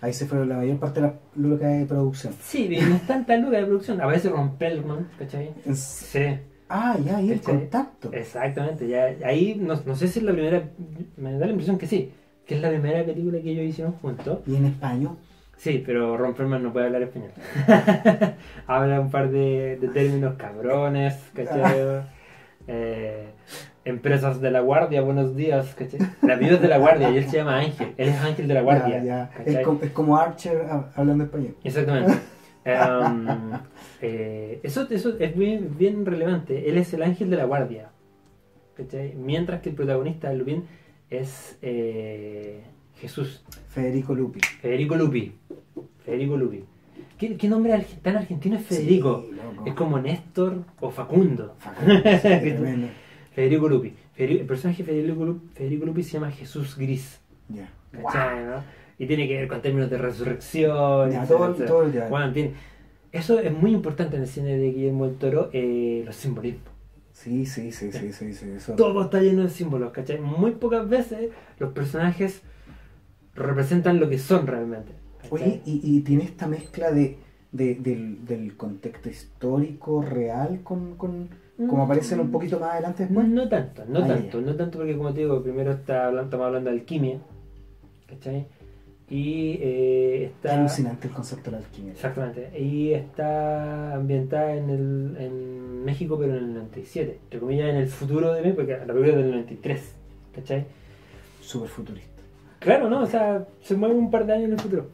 [0.00, 2.32] Ahí se fue la mayor parte de la luca de producción.
[2.40, 4.00] Sí, no es tanta luca de producción.
[4.00, 5.50] A veces Rompelman, ¿cachai?
[5.74, 6.20] Sí,
[6.70, 7.54] Ah, ya, ahí el ¿Cachai?
[7.60, 8.12] contacto.
[8.12, 8.86] exactamente.
[8.86, 10.68] Ya, ahí no, no sé si es la primera.
[11.16, 12.12] Me da la impresión que sí.
[12.46, 14.40] Que es la primera película que ellos hicieron juntos.
[14.46, 15.16] Y en español.
[15.58, 17.32] Sí, pero Ron Perlman no puede hablar español.
[18.66, 22.02] Habla un par de, de términos cabrones, ¿cachai?
[22.70, 23.30] Eh,
[23.86, 26.00] empresas de la guardia, buenos días, ¿cachai?
[26.20, 27.94] La vida es de la guardia y él se llama Ángel.
[27.96, 28.98] Él es Ángel de la guardia.
[28.98, 29.30] Ya, ya.
[29.34, 29.54] ¿cachai?
[29.56, 31.54] Es, como, es como Archer hab- hablando español.
[31.64, 32.12] Exactamente.
[32.66, 33.26] Em,
[34.02, 36.68] eh, eso, eso es bien, bien relevante.
[36.68, 37.88] Él es el ángel de la guardia.
[38.76, 39.14] ¿cachai?
[39.14, 40.64] Mientras que el protagonista, Lupin,
[41.08, 42.64] es eh,
[43.00, 43.42] Jesús.
[43.68, 44.40] Federico Lupi.
[44.60, 45.32] Federico Lupi.
[46.04, 46.64] Federico Lupi.
[47.18, 49.24] ¿Qué, qué nombre tan argentino es Federico?
[49.28, 49.36] Sí.
[49.66, 51.54] Es como Néstor o Facundo.
[51.58, 52.88] Facundo, sí.
[53.34, 53.92] Federico Lupi.
[54.16, 57.20] Federico- el personaje Federico Lupi, Federico Lupi se llama Jesús Gris.
[57.48, 57.68] Ya.
[57.92, 58.62] ¿cachai, no?
[58.98, 61.12] Y tiene que ver con términos de resurrección.
[61.12, 62.08] Etcétera, todo, el día.
[62.08, 62.52] Bueno, tiene-
[63.12, 66.62] eso es muy importante en el cine de Guillermo del Toro, eh, los simbolismos.
[67.12, 68.74] Sí, sí, sí, sí, sí, sí, eso.
[68.74, 70.20] Todo está lleno de símbolos, ¿cachai?
[70.20, 72.42] Muy pocas veces los personajes
[73.38, 74.92] representan lo que son realmente.
[75.30, 77.16] Oye, y, y tiene esta mezcla de,
[77.52, 81.28] de- del, del contexto histórico real con, con
[81.68, 83.26] como aparecen un poquito más adelante después.
[83.26, 84.46] No tanto, no Ah, tanto, ya.
[84.46, 87.18] no tanto porque como te digo, primero está hablando, estamos hablando de alquimia,
[88.06, 88.46] ¿cachai?
[89.10, 90.54] Y eh, está...
[90.60, 91.92] alucinante el concepto de la alquimia.
[91.92, 97.76] Exactamente, y está ambientada en, el, en México pero en el 97, entre comillas en
[97.76, 99.94] el futuro de México, porque la película es del 93,
[100.34, 100.66] ¿cachai?
[101.40, 102.17] Súper futurista.
[102.60, 103.02] Claro, ¿no?
[103.02, 104.86] O sea, se mueve un par de años en el futuro.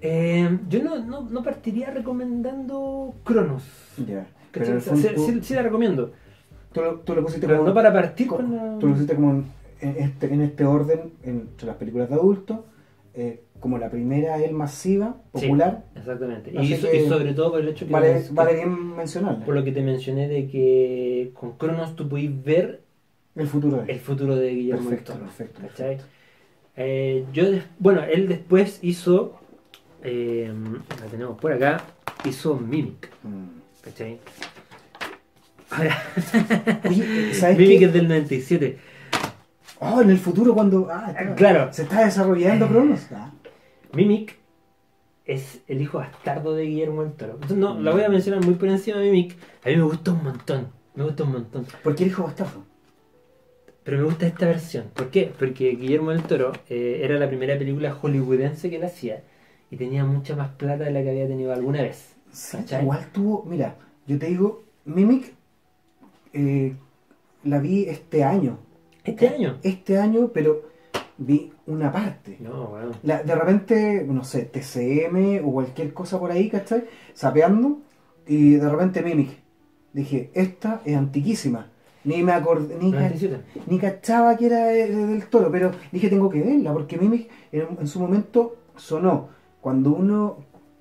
[0.00, 3.64] Eh, yo no, no, no partiría recomendando Cronos.
[4.06, 4.26] Ya.
[4.52, 6.12] fondo, sí, sí- sí la recomiendo,
[6.72, 8.78] tú lo, tú lo pusiste pero como, no para partir co- con la...
[8.78, 9.30] tú lo pusiste como
[9.80, 12.58] en, este, en este orden entre las películas de adultos,
[13.14, 15.46] eh, como la primera es masiva, Sí.
[15.46, 16.52] popular, Exactamente.
[16.52, 19.44] Y, Así so- que y sobre todo por el hecho que, vale, vale bien mencionarla.
[19.44, 22.83] por lo que te mencioné de que con Cronos tú pudiste ver
[23.36, 26.04] El futuro de el futuro de Guillermo del Perfecto, Toro, perfecto, perfecto.
[26.76, 27.44] Eh, yo
[27.78, 29.38] bueno, él después hizo,
[30.02, 30.52] eh,
[31.00, 31.82] la tenemos por acá,
[32.24, 33.46] hizo Mimic, Mm.
[33.82, 34.18] ¿cachai?
[35.70, 35.96] Ahora,
[36.88, 37.84] Oye, ¿sabes Mimic qué?
[37.86, 38.78] es del 97.
[39.80, 41.72] Oh, en el futuro cuando ah, está- Claro.
[41.72, 43.00] se está desarrollando Cronos.
[43.12, 43.32] Ah,
[43.92, 44.36] Mimic
[45.26, 47.38] es el hijo bastardo de Guillermo del Toro.
[47.56, 47.94] No, la Mm.
[47.94, 49.36] voy a mencionar muy por encima de Mimic.
[49.64, 51.66] A mí me gusta un montón, me gusta un montón.
[51.82, 52.64] ¿Por qué el hijo bastardo?
[53.84, 54.86] Pero me gusta esta versión.
[54.94, 55.32] ¿Por qué?
[55.38, 59.22] Porque Guillermo del Toro eh, era la primera película hollywoodense que él hacía
[59.70, 62.14] y tenía mucha más plata de la que había tenido alguna vez.
[62.80, 65.34] Igual tuvo, mira, yo te digo, Mimic
[66.32, 66.74] eh,
[67.44, 68.58] la vi este año.
[69.04, 69.58] Este año.
[69.62, 70.62] Este año, pero
[71.18, 72.38] vi una parte.
[72.40, 72.92] No, bueno.
[73.02, 76.84] La- de repente, no sé, TCM o cualquier cosa por ahí, ¿cachai?
[77.12, 77.80] Sapeando,
[78.26, 79.30] y de repente Mimic.
[79.92, 81.70] Dije, esta es antiquísima.
[82.04, 83.36] Ni me acordé, ni, ca- 97.
[83.66, 87.28] ni cachaba que era de- de- del toro, pero dije, tengo que verla, porque Mimic
[87.52, 89.28] en, en su momento sonó.
[89.60, 90.36] Cuando uno,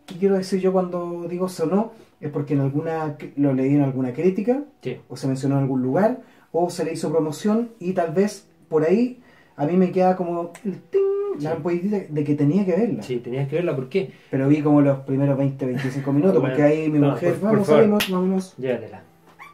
[0.06, 1.92] ¿qué quiero decir yo cuando digo sonó?
[2.20, 4.98] Es porque en alguna, lo leí en alguna crítica, Sí.
[5.10, 8.84] o se mencionó en algún lugar, o se le hizo promoción, y tal vez por
[8.84, 9.20] ahí
[9.56, 11.00] a mí me queda como el ting,
[11.40, 12.06] la Sí.
[12.10, 13.02] de que tenía que verla.
[13.04, 13.76] Sí, tenías que verla.
[13.76, 14.12] ¿Por qué?
[14.30, 17.40] Pero vi como los primeros 20, 25 minutos, Bueno, porque ahí mi no, mujer, por-
[17.40, 17.82] por vamos, favor.
[17.82, 18.58] salimos, vámonos.
[18.58, 19.04] Llévatela.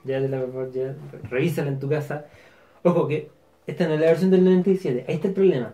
[0.10, 1.30] Llévatela, por favor.
[1.30, 2.26] Revísala en tu casa.
[2.84, 3.30] Ojo que
[3.68, 5.06] esta no es la versión del 97.
[5.08, 5.74] Ahí está el problema.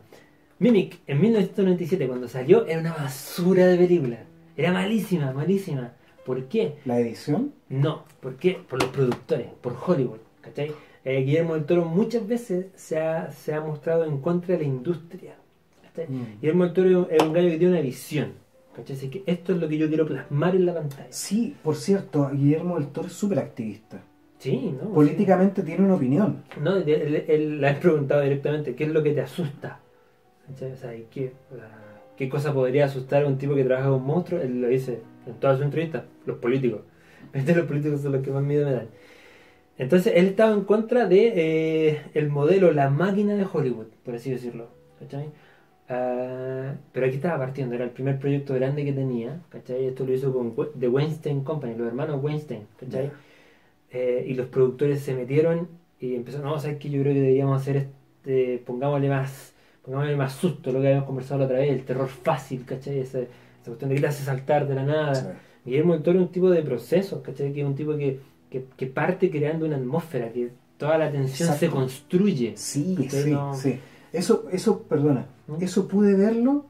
[0.60, 4.20] Mimic, en 1997, cuando salió, era una basura de película.
[4.58, 5.94] Era malísima, malísima.
[6.26, 6.76] ¿Por qué?
[6.86, 8.60] La edición, No, ¿por qué?
[8.68, 10.72] Por los productores, por Hollywood, ¿cachai?
[11.04, 14.68] Eh, Guillermo del Toro muchas veces se ha, se ha mostrado en contra de la
[14.68, 15.36] industria.
[15.84, 16.08] ¿cachai?
[16.10, 16.40] Mm.
[16.42, 18.34] Guillermo del Toro es un gallo que tiene una visión,
[18.76, 18.96] ¿cachai?
[18.96, 21.08] Así que esto es lo que yo quiero plasmar en la pantalla.
[21.12, 24.02] sí, por cierto, Guillermo del Toro es súper activista.
[24.46, 24.90] Sí, ¿no?
[24.94, 26.44] Políticamente tiene una opinión.
[26.62, 29.80] No, él, él- él le han preguntado directamente, ¿qué es lo que te asusta?
[30.52, 31.34] O sea, ¿y ¿qué,
[32.16, 34.44] ¿qué cosa podría asustar a un tipo que trabaja con monstruos?
[34.44, 36.82] Él lo dice en todas sus entrevistas, los políticos.
[37.34, 38.88] Este, los políticos son los que más miedo me dan.
[39.78, 41.34] Entonces, él estaba en contra de
[41.90, 44.68] eh, el modelo, la máquina de Hollywood, por así decirlo.
[45.00, 45.30] ¿Cachai?
[45.90, 49.86] Ah, pero aquí estaba partiendo, era el primer proyecto grande que tenía, ¿cachai?
[49.88, 53.12] Esto lo hizo con The Weinstein Company, los hermanos Weinstein, ¿cachai?
[53.98, 55.70] Eh, y los productores se metieron
[56.02, 56.90] y empezaron, no, ¿sabes qué?
[56.90, 59.54] Yo creo que deberíamos hacer este, pongámosle más,
[59.84, 63.00] pongámosle más susto, lo que habíamos conversado la otra vez, el terror fácil, ¿cachai?
[63.00, 63.30] Esa, esa
[63.66, 65.16] cuestión de que te hace saltar de la nada.
[65.16, 65.28] Sí.
[65.64, 67.54] Guillermo del Toro es un tipo de procesos, ¿cachai?
[67.54, 71.48] Que es un tipo que, que, que parte creando una atmósfera, que toda la tensión
[71.50, 71.76] se Exacto.
[71.78, 72.52] construye.
[72.58, 73.80] Sí, sí, No- sí.
[74.12, 75.64] Eso, eso, perdona, ¿Mm?
[75.64, 76.66] eso pude verlo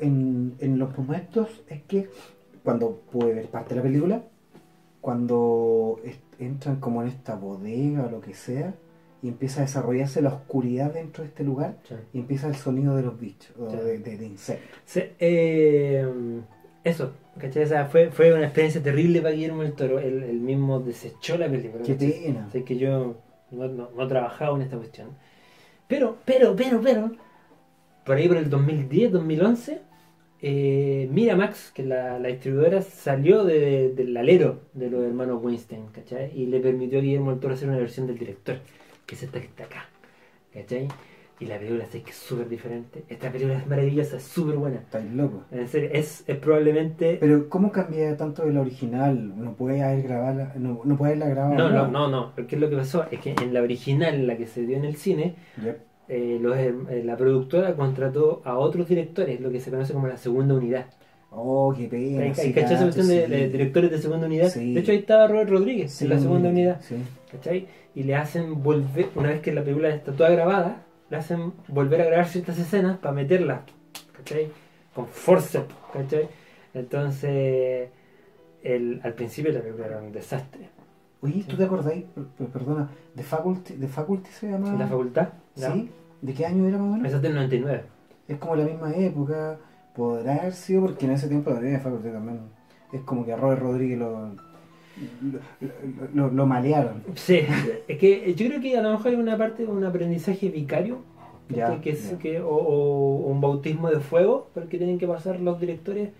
[0.00, 2.08] en, en los momentos, es que
[2.64, 4.22] cuando pude ver parte de la película,
[5.00, 6.00] cuando
[6.38, 8.74] entran como en esta bodega o lo que sea,
[9.22, 11.94] y empieza a desarrollarse la oscuridad dentro de este lugar, Sí.
[12.12, 13.76] y empieza el sonido de los bichos, o Sí.
[13.76, 14.78] de, de- de insectos.
[14.84, 16.06] Sí, eh,
[16.84, 17.64] eso, ¿cachai?
[17.64, 19.98] O sea, fue, fue una experiencia terrible para Guillermo del Toro.
[19.98, 21.82] Él, él mismo desechó la película.
[21.84, 22.48] Qué pena.
[22.64, 23.16] Que yo
[23.50, 25.08] no, no, no trabajaba en esta cuestión.
[25.88, 27.12] Pero, pero, pero, pero,
[28.06, 29.80] por ahí por el 2010, 2011,
[30.42, 36.30] eh, Miramax, que la, la distribuidora, salió de- del alero de los hermanos Weinstein, ¿cachai?
[36.38, 38.58] Y le permitió a Guillermo del Toro hacer una versión del director,
[39.06, 39.88] que es esta que está acá,
[40.54, 40.88] ¿cachai?
[41.40, 43.04] Y la película sé que es súper diferente.
[43.08, 44.78] Esta película es maravillosa, es súper buena.
[44.78, 45.42] Estáis locos.
[45.52, 47.16] En serio, es, es probablemente...
[47.20, 49.34] Pero, ¿cómo cambia tanto de la original?
[49.40, 51.54] ¿No puede haber grabada, no, no puede haberla grabado?
[51.54, 52.34] No, no, no, no.
[52.48, 53.06] ¿Qué es lo que pasó?
[53.12, 55.78] Es que en la original, la que se dio en el cine, Yep.
[56.08, 60.16] Eh, los, eh, la productora contrató a otros directores, lo que se conoce como la
[60.16, 60.86] segunda unidad.
[61.30, 62.22] Oh, qué pena.
[62.22, 63.30] ¿Hay sí, ¿Cachai esa cuestión de, sí.
[63.30, 64.48] de directores de segunda unidad?
[64.48, 64.72] Sí.
[64.72, 66.80] De hecho, ahí estaba Robert Rodríguez, en la segunda unidad.
[67.30, 67.66] ¿Cachai?
[67.94, 72.00] Y le hacen volver, una vez que la película está toda grabada, le hacen volver
[72.00, 73.60] a grabar ciertas escenas para meterlas,
[74.16, 74.48] ¿cachai?
[74.94, 75.60] Con force,
[75.92, 76.28] ¿cachai?
[76.72, 77.90] Entonces,
[78.62, 80.70] el, al principio la película era un desastre.
[81.20, 82.04] Oye, ¿tú te acordáis?
[82.14, 84.68] Per- per- Perdona, ¿de Faculty, de Faculty se llama?
[84.70, 85.28] ¿En la facultad?
[85.54, 85.90] ¿Sí?
[86.22, 87.06] ¿De qué año era más o menos?
[87.06, 87.82] Esa es del 99.
[88.28, 89.58] Es como la misma época.
[89.96, 92.40] Podrá haber sido porque en ese tiempo la de Faculty también.
[92.92, 94.30] Es como que a Robert Rodríguez lo,
[96.14, 97.02] lo, lo- malearon.
[97.14, 97.40] Sí,
[97.88, 100.98] es que yo creo que a lo mejor hay una parte de un aprendizaje vicario,
[101.48, 102.18] Ya, que es, ya.
[102.18, 106.10] que, o, o un bautismo de fuego, porque tienen que pasar los directores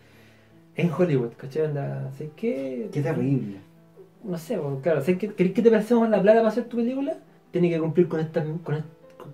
[0.76, 1.66] en Hollywood, ¿cachai?
[1.66, 2.88] Anda, ¿sabes qué?
[2.92, 3.58] Qué terrible.
[4.28, 5.28] No sé, pues, claro, ¿sabes qué?
[5.34, 7.16] ¿Querés que te prestemos la plata para hacer tu película?
[7.50, 8.84] Tiene que cumplir con esta, con, est-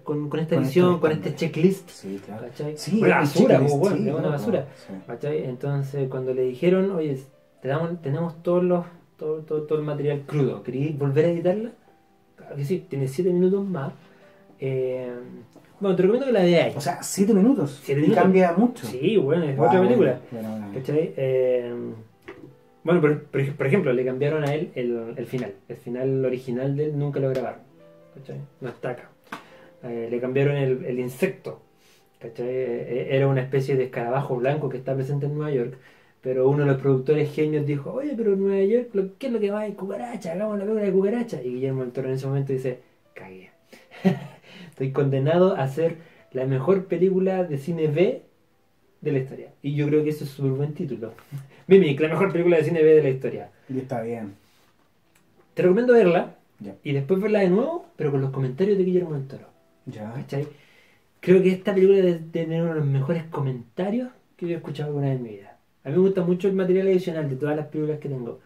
[0.05, 2.47] con, con esta Con edición, con este checklist, Sí, claro.
[2.47, 2.77] ¿cachai?
[2.77, 4.67] Sí, una basura, checklist, pues, bueno, sí, es una basura.
[4.87, 4.93] sí.
[5.07, 5.45] ¿Cachai?
[5.45, 7.19] Entonces, cuando le dijeron, oye,
[7.61, 8.85] te damos, tenemos todos los,
[9.19, 11.71] todo, todo, todo el material crudo, ¿queréis volver a editarla?
[12.37, 13.93] Claro que sí, tiene 7 minutos más.
[14.61, 15.13] Eh,
[15.81, 16.77] bueno, te recomiendo que la veáis.
[16.77, 17.81] O sea, siete minutos.
[17.83, 18.23] Siete y minutos.
[18.23, 18.87] cambia mucho.
[18.87, 20.21] sí, bueno, es Wow, otra película.
[20.31, 20.79] bueno, bueno, bueno.
[20.79, 21.15] ¿Cachai?
[21.17, 21.75] Eh,
[22.85, 25.55] bueno, por, por por ejemplo, le cambiaron a él el, el final.
[25.69, 27.61] El final original de él nunca lo grabaron.
[28.15, 28.39] ¿Cachai?
[28.61, 29.11] No está acá.
[29.83, 31.61] Eh, le cambiaron el, el insecto.
[32.21, 32.47] ¿Cachai?
[32.49, 35.79] Eh, Era una especie de escarabajo blanco que está presente en Nueva York.
[36.21, 39.33] Pero uno de los productores genios dijo, oye, pero en Nueva York, lo- ¿qué es
[39.33, 39.61] lo que va?
[39.61, 41.43] Hay cucaracha, hagamos la película de cucaracha.
[41.43, 42.79] Y Guillermo del Toro en ese momento dice,
[43.13, 43.51] cagué.
[44.71, 45.97] Estoy condenado a hacer
[46.33, 48.23] la mejor película de cine B
[49.03, 49.49] de la historia.
[49.63, 51.13] Y yo creo que eso es súper buen título.
[51.67, 53.51] Mimic, la mejor película de cine B de la historia.
[53.69, 54.35] Y está bien.
[55.55, 56.75] Te recomiendo verla Ya.
[56.83, 59.47] y después verla de nuevo, pero con los comentarios de Guillermo del Toro.
[59.87, 60.13] Ya.
[60.13, 60.47] ¿Cachai?
[61.21, 64.89] Creo que esta película debe tener uno de los mejores comentarios que yo he escuchado
[64.89, 65.57] alguna vez en mi vida.
[65.85, 68.41] A mí me gusta mucho el material adicional de todas las películas que tengo.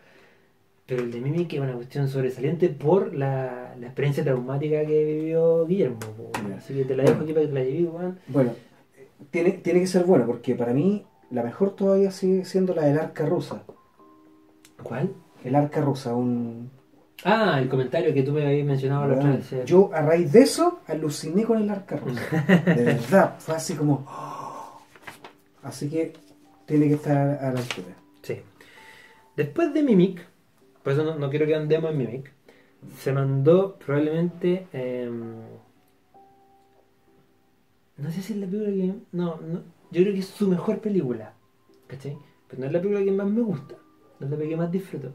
[0.86, 5.66] Pero el de Mimic es una cuestión sobresaliente por la, la experiencia traumática que vivió
[5.66, 5.98] Guillermo.
[6.56, 8.18] Así que te la dejo aquí para que te la lleves, weón.
[8.28, 8.52] Bueno,
[9.30, 12.98] tiene, tiene que ser bueno porque para mí la mejor todavía sigue siendo la del
[12.98, 13.62] arca rusa.
[14.82, 15.12] ¿Cuál?
[15.44, 16.70] El arca rusa, un...
[17.24, 19.52] Ah, el comentario que tú me habías mencionado la otra Bueno, vez.
[19.52, 19.62] eh.
[19.66, 22.20] yo a raíz de eso aluciné con el arca rusa.
[22.64, 24.04] De verdad, fue así como...
[24.08, 24.80] ¡oh!
[25.64, 26.12] Así que
[26.64, 27.88] tiene que estar a la altura.
[28.22, 28.40] Sí.
[29.36, 30.24] Después de Mimic,
[30.82, 32.32] por eso no, no quiero que andemos en Mimic,
[32.98, 34.68] se mandó probablemente.
[34.72, 35.34] em,
[37.96, 38.94] no sé si es la película que.
[39.12, 41.34] No, no, yo creo que es su mejor película.
[41.86, 42.18] ¿Cachai?
[42.46, 43.74] Pero no es la película que más me gusta.
[44.20, 45.12] No es la película que más disfruto.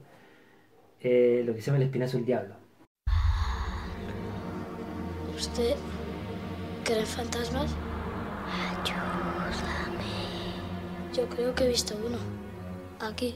[0.99, 2.55] Eh, lo que se llama El Espinazo del Diablo.
[5.35, 5.75] ¿Usted
[6.83, 7.75] cree en fantasmas?
[11.13, 12.17] Yo creo que he visto uno.
[12.99, 13.35] Aquí.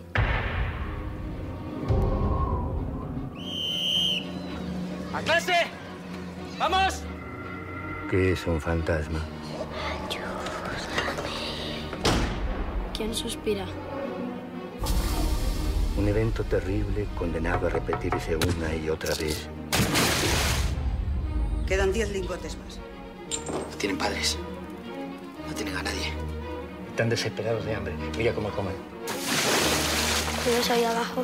[5.14, 5.54] ¡A clase!
[6.58, 7.04] ¡Vamos!
[8.10, 9.20] ¿Qué es un fantasma?
[12.98, 13.64] ¿Quién suspira?
[16.00, 19.48] Un evento terrible condenado a repetirse una y otra vez.
[21.68, 22.80] Quedan diez lingotes más.
[23.54, 24.40] No tienen padres.
[25.48, 26.12] No tienen a nadie.
[26.90, 27.94] Están desesperados de hambre.
[28.18, 28.74] Mira cómo comen.
[30.44, 31.24] ¿Cuidas ahí abajo?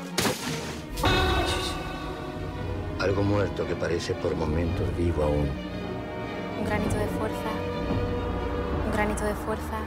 [2.99, 5.49] Algo muerto que parece por momentos vivo aún.
[6.59, 7.49] Un granito de fuerza.
[8.85, 9.79] Un granito de fuerza.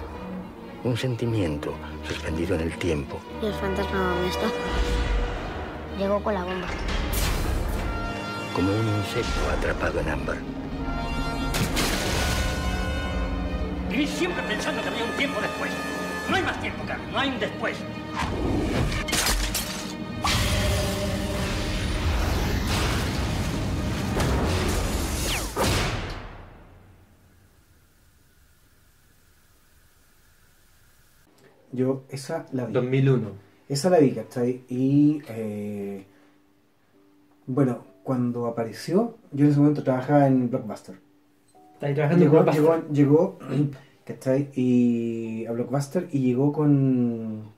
[0.85, 1.75] Un sentimiento
[2.07, 3.19] suspendido en el tiempo.
[3.43, 4.47] ¿Y el fantasma dónde está?
[5.99, 6.69] Llegó con la bomba.
[8.55, 10.37] Como un insecto atrapado en ámbar.
[13.91, 15.71] Viví siempre pensando que había un tiempo después.
[16.29, 17.07] No hay más tiempo, Carlos.
[17.13, 17.77] No hay un después.
[31.77, 32.73] Yo esa la vi.
[32.73, 33.29] 2001.
[33.69, 34.63] Esa la vi, ¿cachai?
[34.69, 36.05] Y eh,
[37.47, 40.97] bueno, cuando apareció, yo en ese momento trabajaba en Blockbuster.
[41.75, 42.91] Está ahí trabajando Llegó, en Blockbuster.
[42.93, 43.69] llegó, llegó
[44.05, 44.51] ¿cachai?
[44.55, 47.55] Y a Blockbuster y llegó con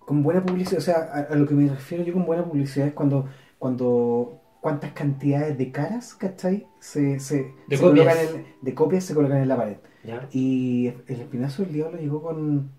[0.00, 0.78] con buena publicidad.
[0.78, 3.26] O sea, a, a lo que me refiero yo con buena publicidad es cuando,
[3.58, 6.66] cuando cuántas cantidades de caras, ¿cachai?
[6.78, 8.06] Se, se, De se copias.
[8.14, 9.76] colocan en- de copias se colocan en la pared.
[10.04, 10.28] Ya.
[10.32, 12.70] Y El Espinazo del Diablo llegó con.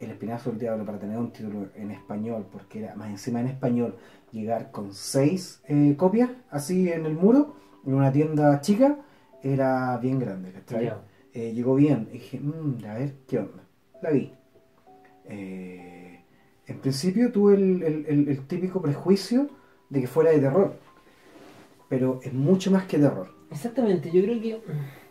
[0.00, 3.48] El Espinazo del Diablo, para tener un título en español, porque era más encima en
[3.48, 3.96] español,
[4.30, 8.98] llegar con seis eh, copias así en el muro, en una tienda chica,
[9.42, 10.52] era bien grande.
[11.34, 12.08] Eh, llegó bien.
[12.10, 13.64] Y dije, "Mm, a ver, ¿qué onda?
[14.02, 14.32] La vi.
[15.24, 16.20] Eh,
[16.66, 19.48] en principio tuve el, el- el- el típico prejuicio
[19.90, 20.74] de que fuera de terror,
[21.88, 23.28] pero es mucho más que terror.
[23.50, 24.60] Exactamente, yo creo que.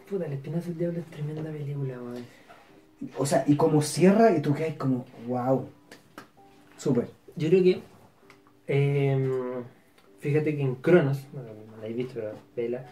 [0.10, 2.26] Puta, El Espinazo del Diablo es tremenda película, weón.
[3.17, 5.67] O sea, y como cierra y tú quedas como, wow.
[6.78, 7.10] Súper.
[7.36, 7.82] Yo creo que.
[8.67, 9.30] eh,
[10.20, 12.86] fíjate que en Cronos, bueno, no la he visto, pero vela.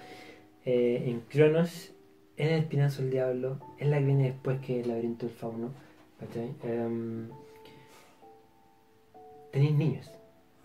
[0.65, 1.91] eh, en Cronos,
[2.37, 5.71] en El Espinazo del Diablo, es la que viene después que El Laberinto del Fauno.
[6.19, 6.53] ¿Cachai?
[6.63, 7.27] Em,
[9.51, 10.11] tenéis niños,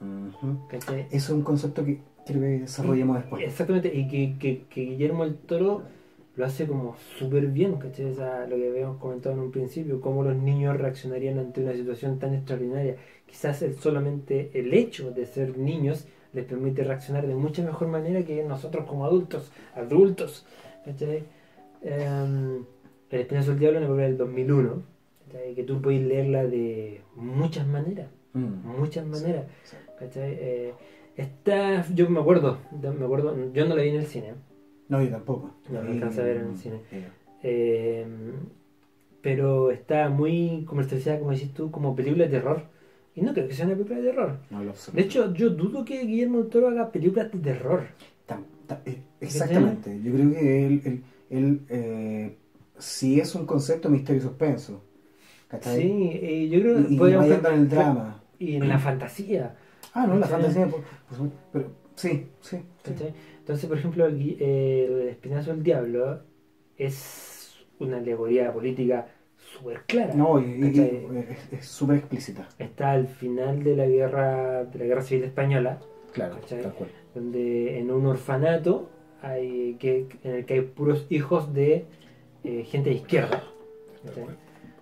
[0.01, 0.67] Ujú.
[0.69, 1.03] ¿cachai?
[1.11, 3.43] Eso es un concepto que quiero que desarrollemos después.
[3.45, 5.83] Exactamente, y que, que, que Guillermo el Toro
[6.37, 8.07] lo hace como súper bien, ¿cachai?
[8.07, 11.73] O sea, lo que habíamos comentado en un principio, cómo los niños reaccionarían ante una
[11.73, 12.97] situación tan extraordinaria.
[13.27, 18.25] Quizás el- solamente el hecho de ser niños les permite reaccionar de mucha mejor manera
[18.25, 20.47] que nosotros como adultos, adultos,
[20.85, 21.25] ¿cachai?
[21.83, 22.65] Em,
[23.11, 24.83] el Espinazo del Diablo película del 2001,
[25.27, 25.55] ¿cachai?
[25.55, 28.79] que tú puedes leerla de muchas maneras, Mm.
[28.79, 29.47] muchas maneras.
[29.65, 29.77] Sí.
[29.99, 30.33] ¿Cachai?
[30.41, 30.73] Eh,
[31.17, 34.35] esta, yo me acuerdo, me acuerdo, yo no la vi en el cine,
[34.91, 35.51] No, yo tampoco.
[35.71, 36.81] No, no Y- alcanza a ver en el cine.
[36.93, 37.09] eh,
[37.43, 38.07] eh,
[39.23, 42.63] pero está muy comercializada, como decís tú, como película de terror.
[43.15, 44.39] Y no creo que sea una película de terror.
[44.51, 44.93] no lo sé.
[44.93, 47.83] De hecho, yo dudo que Guillermo del Toro haga películas de terror.
[48.27, 48.45] Tam-
[48.87, 50.01] eh, exactamente.
[50.03, 52.37] Yo creo que él, él, él, eh,
[52.79, 54.83] sí es un concepto misterio y suspenso.
[55.49, 55.81] ¿Cachai?
[55.83, 58.23] Sí, eh, yo creo Y, que y podría rayando buscar- en el drama.
[58.39, 59.57] Y en la fantasía.
[59.93, 60.67] Ah, no, la fantasía.
[60.69, 61.67] por- por pero
[62.01, 62.59] sí, sí.
[63.39, 66.23] Entonces, por ejemplo, el, gui- el Espinazo del Diablo
[66.77, 70.15] es una alegoría política súper clara.
[70.15, 71.07] No, y,
[71.53, 72.49] es- súper explícita.
[72.59, 75.79] está al final de la guerra de la guerra civil española
[76.13, 76.91] Claro, tal cual.
[77.15, 78.91] donde en un orfanato
[79.23, 81.85] hay que en el que hay puros hijos de
[82.45, 83.43] eh, gente de izquierda.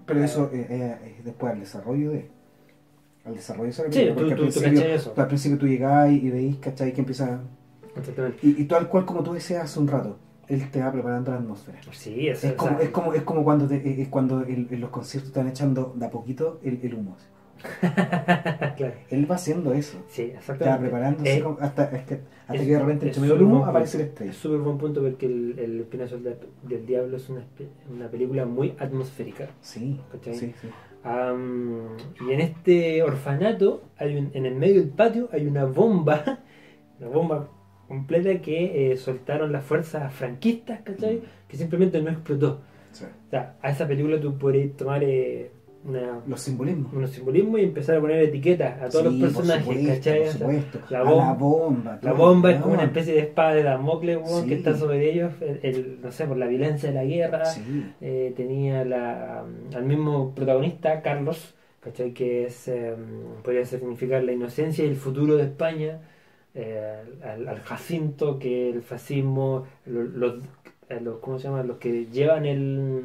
[0.06, 2.30] Pero eso eh, eh, es después al desarrollo de.
[3.28, 5.12] Al desarrollo de Sí, película, tú- porque al tú- tú principio, cachai eso.
[5.16, 6.92] al principio tú llegás y veis, ¿cachai?
[6.92, 7.40] Que empieza.
[7.96, 8.38] Exactamente.
[8.46, 11.36] Y, y tal cual como tú decías hace un rato, él te va preparando la
[11.38, 11.78] atmósfera.
[11.92, 14.66] sí es, Es o como, sea, es como, es como cuando, te- es cuando el-
[14.70, 17.16] en los conciertos están echando de a poquito el, el humo.
[18.76, 18.94] claro.
[19.10, 19.98] Él va haciendo eso.
[20.08, 23.42] sí Está exactamente preparándose Eh, hasta, que, hasta es- que de repente entre medio del
[23.44, 24.12] humo aparece la punto.
[24.12, 24.30] estrella.
[24.30, 27.42] es súper buen punto porque el, el Espinazo del, del Diablo es una,
[27.92, 30.34] una película muy atmosférica Sí, ¿Cachai?
[30.36, 30.68] sí, sí.
[32.28, 36.40] Y en este orfanato, hay un- en el medio del patio, hay una bomba,
[37.00, 37.48] una bomba
[37.86, 41.22] completa que eh, soltaron las fuerzas franquistas, ¿cachai?
[41.48, 42.60] Que simplemente no explotó.
[42.92, 43.04] sí.
[43.04, 45.50] O sea, a esa película tú podrías tomar eh,
[45.88, 46.92] una, Los simbolismos.
[46.92, 50.18] unos simbolismos y empezar a poner etiquetas a todos Sí, los por personajes, supuesto, ¿cachai?
[50.18, 50.78] Por O sea, supuesto.
[50.90, 51.98] la bomba- la bomba.
[52.02, 54.46] la bomba es como una especie de espada de Damocles, Sí.
[54.48, 57.44] que está sobre ellos, el, el- no sé, por la violencia de la guerra.
[57.46, 57.92] Sí.
[58.00, 62.12] Eh, tenía la, al mismo protagonista, Carlos, ¿cachai?
[62.12, 62.94] que es, eh,
[63.42, 66.00] podría significar la inocencia y el futuro de España,
[66.54, 70.34] eh, al, al Jacinto, que el fascismo, lo- los,
[70.88, 71.62] eh, los- ¿cómo se llama?
[71.62, 73.00] Los que llevan el,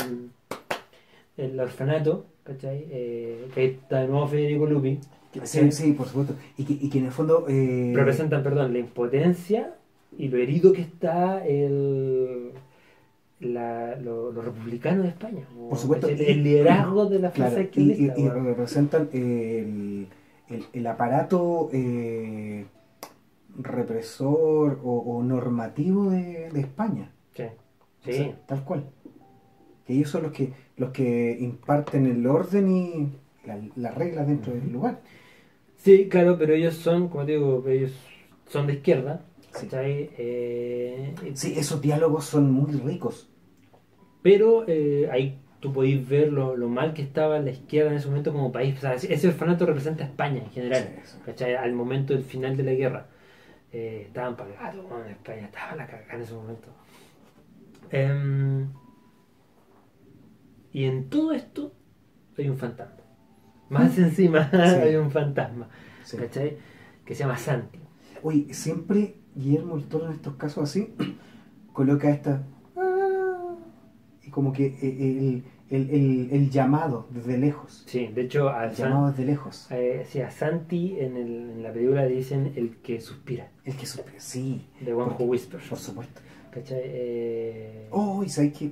[1.37, 2.85] el orfanato, ¿cachai?
[2.89, 4.99] Eh, que está de nuevo Federico Lupi,
[5.43, 6.35] Sí, sí, por supuesto.
[6.57, 7.45] Y que, y que en el fondo.
[7.49, 9.73] Eh, representan, perdón, la impotencia
[10.17, 12.51] y lo herido que está el...
[13.39, 15.43] La, lo, lo republicano de España.
[15.69, 16.07] Por supuesto.
[16.07, 20.07] El, el liderazgo de la fuerza Claro, y, y- y representan el,
[20.49, 22.65] el, el aparato eh,
[23.57, 27.11] represor o, o normativo de, de España.
[27.35, 28.13] Sí, O sí.
[28.13, 28.85] sea, tal cual.
[29.85, 33.11] Que ellos son los que, los que imparten el orden y
[33.45, 35.01] la- las reglas dentro del lugar.
[35.77, 37.91] Sí, claro, pero ellos son, como te digo, ellos
[38.47, 39.21] son de izquierda.
[39.53, 39.67] Sí.
[39.71, 43.29] Eh, Sí, esos diálogos son muy ricos.
[44.21, 48.07] Pero eh, ahí tú podéis ver lo, lo mal que estaba la izquierda en ese
[48.07, 48.77] momento como país.
[48.77, 50.89] O sea, ese orfanato representa a España en general,
[51.35, 51.43] Sí.
[51.43, 53.07] Al momento del final de la guerra.
[53.73, 56.67] Eh, estaban pagados, en España estaba la cagada en ese momento.
[60.73, 61.71] Y en todo esto
[62.37, 62.97] hay un fantasma.
[63.69, 65.69] Más encima hay un fantasma,
[66.03, 66.17] Sí.
[66.17, 66.57] ¿cachai?
[67.05, 67.79] Que se llama Santi.
[68.23, 70.93] Oye, siempre Guillermo del Toro en estos casos así
[71.73, 72.43] coloca esta
[74.25, 77.83] y como que eh, el, el- el- el llamado desde lejos.
[77.87, 79.67] Sí, de hecho a, El San- llamado desde lejos.
[79.71, 83.85] eh, sí, a Santi en, el- en la película dicen el que suspira, El que
[83.85, 85.67] supe, sí, de One Who Whispers.
[85.67, 86.21] por supuesto.
[86.51, 86.81] ¿Cachai?
[86.83, 88.71] Eh, Oh, y sabes que,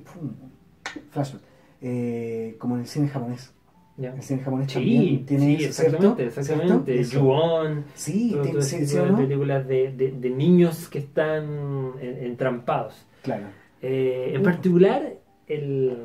[1.10, 1.42] flashback.
[1.82, 3.52] Eh, como en el cine japonés.
[3.96, 4.14] ya.
[4.14, 6.40] El cine japonés Sí, también tiene sí, eso, exactamente, ¿cierto?
[6.40, 7.04] exactamente.
[7.04, 9.16] Ju-On, Sí, todo, todo sí, ¿sí no?
[9.16, 13.04] películas de, de- de niños que están en- entrampados.
[13.22, 13.46] Claro.
[13.82, 14.44] Eh, en Uh.
[14.44, 15.12] particular,
[15.48, 15.96] el...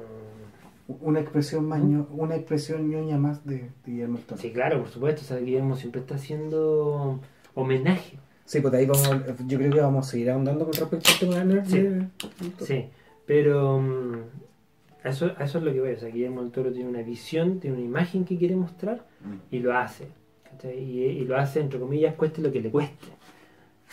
[1.02, 4.40] Una expresión más ño- una expresión ñoña más de, de Guillermo Toro.
[4.42, 7.20] Sí, claro, por supuesto, o sea, Guillermo siempre está haciendo
[7.56, 8.18] homenaje.
[8.46, 9.10] Sí, pues de ahí vamos,
[9.48, 12.66] yo creo que vamos a seguir ahondando con respecto al tema de Sí.
[12.66, 12.86] Sí,
[13.26, 14.47] pero mm, a
[15.08, 15.92] eso, eso es lo que voy.
[15.92, 19.34] O sea, Guillermo del Toro tiene una visión, tiene una imagen que quiere mostrar Mm.
[19.56, 20.08] y lo hace.
[20.50, 20.78] ¿cachai?
[20.80, 23.08] Y, y lo hace, entre comillas, cueste lo que le cueste.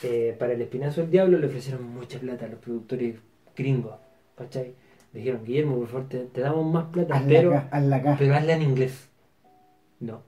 [0.02, 3.16] Eh, para el Espinazo del Diablo le ofrecieron mucha plata a los productores
[3.56, 3.94] gringos.
[4.36, 4.74] ¿cachai?
[5.12, 8.16] Le dijeron, Guillermo, por favor, te, te damos más plata, Hazla pero, acá, hazla acá.
[8.18, 9.08] pero hazla en inglés.
[10.00, 10.22] No.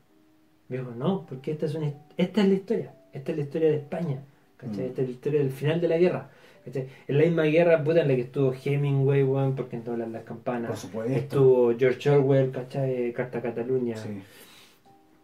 [0.68, 2.94] Me dijo, no, porque esta es, una, esta es la historia.
[3.12, 4.22] Esta es la historia de España.
[4.56, 4.84] ¿cachai?
[4.84, 4.88] Mm.
[4.88, 6.30] Esta es la historia del final de la guerra.
[6.66, 6.88] ¿Cachai?
[7.08, 10.24] En la misma guerra, puta, en la que estuvo Hemingway, weón, porque entró las, las
[10.24, 10.68] campanas.
[10.68, 11.14] Por supuesto.
[11.14, 13.12] Estuvo George Orwell, ¿cachai?
[13.14, 13.96] Carta a Cataluña.
[13.96, 14.20] Sí.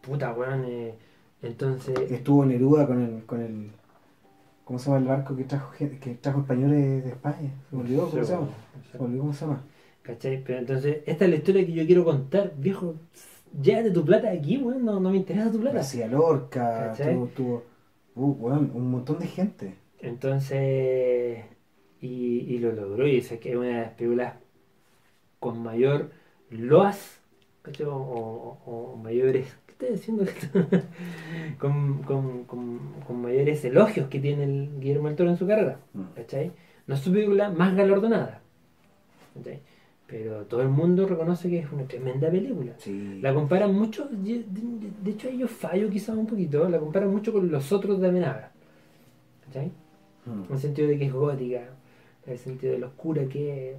[0.01, 0.65] Puta, weón.
[0.67, 0.95] eh,
[1.43, 3.71] entonces, Estuvo Neruda con el, con el.
[4.65, 5.87] ¿Cómo se llama el barco que trajo, que
[6.21, 7.51] trajo españoles de España?
[7.69, 8.49] Se me olvidó cómo se llama.
[8.91, 9.63] Se me olvidó cómo se llama.
[10.03, 10.43] ¿cachai?
[10.45, 12.95] Pero entonces, esta es la historia que yo quiero contar, viejo.
[13.61, 14.85] Llévate tu plata de aquí, weón.
[14.85, 15.77] No, no me interesa tu plata.
[15.77, 17.63] García Lorca, tuvo, tuvo
[18.15, 19.75] uh, weón, un montón de gente.
[20.03, 21.45] Entonces,
[22.01, 22.09] y,
[22.55, 23.07] y lo logró.
[23.09, 24.35] Y dice que es una de las películas
[25.39, 26.11] con mayor
[26.51, 27.19] loas.
[27.87, 29.47] O, o- o mayores.
[29.67, 30.25] ¿Qué estoy diciendo?
[31.61, 35.79] con, con, con, con mayores elogios que tiene el Guillermo del Toro en su carrera.
[35.95, 36.03] Mm.
[36.17, 36.51] ¿cachai?
[36.89, 38.43] No es su película más galardonada.
[39.35, 39.61] ¿cachai?
[40.09, 42.73] Pero todo el mundo reconoce que es una tremenda película.
[42.79, 43.21] Sí.
[43.23, 44.45] La comparan mucho, de,
[45.11, 48.53] hecho ellos fallo quizás un poquito, la comparan mucho con los otros de Amenábar.
[49.47, 49.73] ¿Cachai?
[50.27, 50.45] Mm.
[50.49, 51.63] En el sentido de que es gótica,
[52.27, 53.77] en el sentido de lo oscura que es.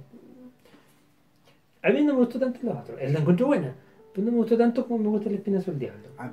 [1.82, 3.74] A mí no me gustó tanto los otros, él la encuentro buena,
[4.12, 6.08] pero no me gustó tanto como me gusta el espinazo del diablo.
[6.18, 6.30] Ah,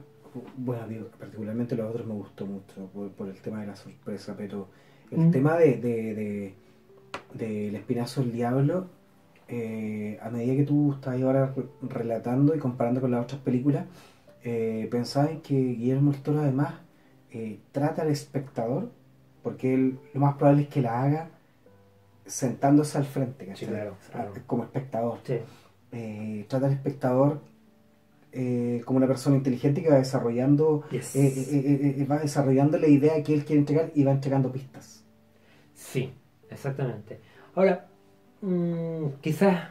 [0.57, 4.35] bueno, digo, particularmente los otros me gustó mucho por, por el tema de la sorpresa,
[4.37, 4.67] pero
[5.11, 5.31] el Mm.
[5.31, 6.53] tema de, de, de-
[7.33, 8.87] del espinazo del diablo,
[9.49, 13.85] eh, a medida que tú estás ahora re- relatando y comparando con las otras películas,
[14.45, 16.75] eh, pensaba en que Guillermo del Toro además
[17.31, 18.89] eh, trata al espectador,
[19.43, 21.29] porque él lo más probable es que la haga
[22.25, 23.67] sentándose al frente, ¿cachai?
[23.67, 24.33] Sí, claro, claro.
[24.47, 25.37] como espectador Sí,
[25.91, 27.41] eh, trata al espectador
[28.31, 31.15] eh, como una persona inteligente que va desarrollando Yes.
[31.15, 34.51] eh, eh, eh, eh, va desarrollando la idea que él quiere entregar y va entregando
[34.51, 35.03] pistas
[35.73, 36.13] sí,
[36.49, 37.19] exactamente.
[37.55, 37.87] Ahora,
[38.41, 39.69] mm, quizás,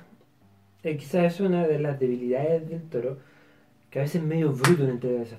[0.82, 3.18] eh, quizás es una de las debilidades del toro,
[3.90, 5.38] que a veces es medio bruto en entregar esas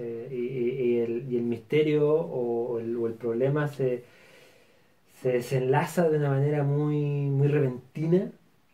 [0.00, 0.22] pistas.
[0.22, 0.36] ¿cachai?
[0.36, 4.04] Y, y- el, y el misterio o, o el, o el problema se,
[5.22, 8.30] se desenlaza de una manera muy, muy repentina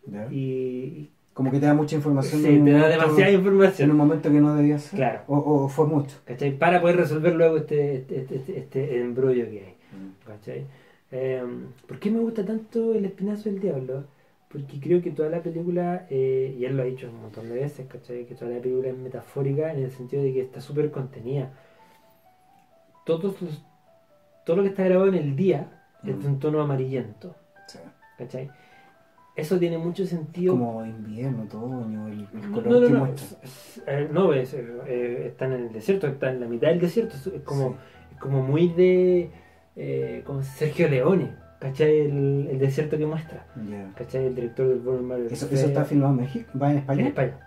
[0.07, 0.29] ¿ya?
[0.31, 3.97] y como que te da mucha información sí, te da demasiada en un información.
[3.97, 5.21] momento que no debía ser Claro.
[5.29, 6.57] o, o fue mucho ¿cachai?
[6.59, 9.75] Para poder resolver luego este, este, este, este- este embrollo que hay.
[10.27, 10.65] ¿cachai?
[11.13, 11.43] Eh,
[11.87, 14.05] ¿Por qué me gusta tanto El Espinazo del Diablo?
[14.49, 17.57] Porque creo que toda la película, eh, y él lo ha dicho un montón de
[17.57, 18.27] veces, ¿cachai?
[18.27, 21.51] Que toda la película es metafórica en el sentido de que está súper contenida.
[23.05, 23.65] Todos los-
[24.45, 25.69] todo lo que está grabado en el día
[26.05, 27.35] es de un tono amarillento,
[27.67, 27.79] Sí.
[28.19, 28.51] ¿cachai?
[29.35, 30.55] Eso tiene mucho sentido.
[30.55, 34.55] como invierno otoño el, color no, no, que no, muestra es- es- eh, no, es,
[34.55, 37.77] eh, está en el desierto, está en la mitad del desierto, es, como, Sí.
[38.21, 39.31] como muy de
[39.79, 41.35] eh, como Sergio Leone,
[41.69, 42.01] ¿cachai?
[42.01, 43.91] El, el desierto que muestra, Ya.
[43.97, 44.27] ¿cachai?
[44.27, 47.07] El director del Born Mario eso, eso está filmado en México va en España en
[47.09, 47.39] España.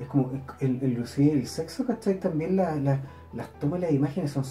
[0.00, 2.18] es como el, el, el sexo ¿cachai?
[2.20, 3.00] también la, la-
[3.32, 4.44] las tomas y las imágenes son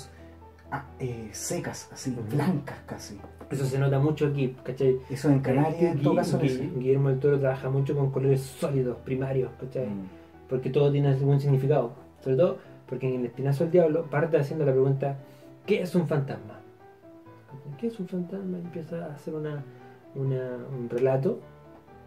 [0.72, 3.18] ah, eh, secas así blancas casi
[3.49, 4.97] Eso se nota mucho aquí, ¿cachai?
[5.09, 6.70] eso en Canarias en todo caso no Gui- sé.
[6.78, 9.88] Guillermo del Toro trabaja mucho con colores sólidos, primarios, ¿cachai?
[9.88, 10.07] Mm.
[10.49, 11.93] porque todo tiene algún significado.
[12.24, 12.57] Sobre todo
[12.88, 15.18] porque en el espinazo del diablo parte haciendo la pregunta,
[15.66, 16.59] ¿qué es un fantasma?
[17.80, 18.58] ¿Qué es un fantasma?
[18.58, 19.64] Empieza a hacer una,
[20.16, 21.39] una- un relato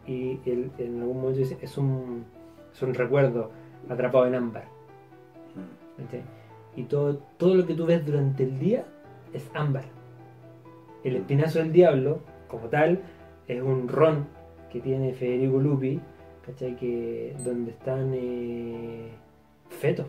[0.06, 2.24] y él en algún momento dice, es un,
[2.72, 3.50] es un recuerdo
[3.88, 4.64] atrapado en ámbar.
[5.96, 6.22] ¿cachai?
[6.76, 8.84] Y todo, todo lo que tú ves durante el día
[9.32, 9.84] es ámbar.
[11.04, 13.00] El espinazo del diablo, como tal,
[13.48, 14.26] es un ron
[14.70, 16.00] que tiene Federico Lupi,
[16.44, 16.76] ¿cachai?
[16.76, 19.10] Que, donde están eh,
[19.70, 20.06] fetos.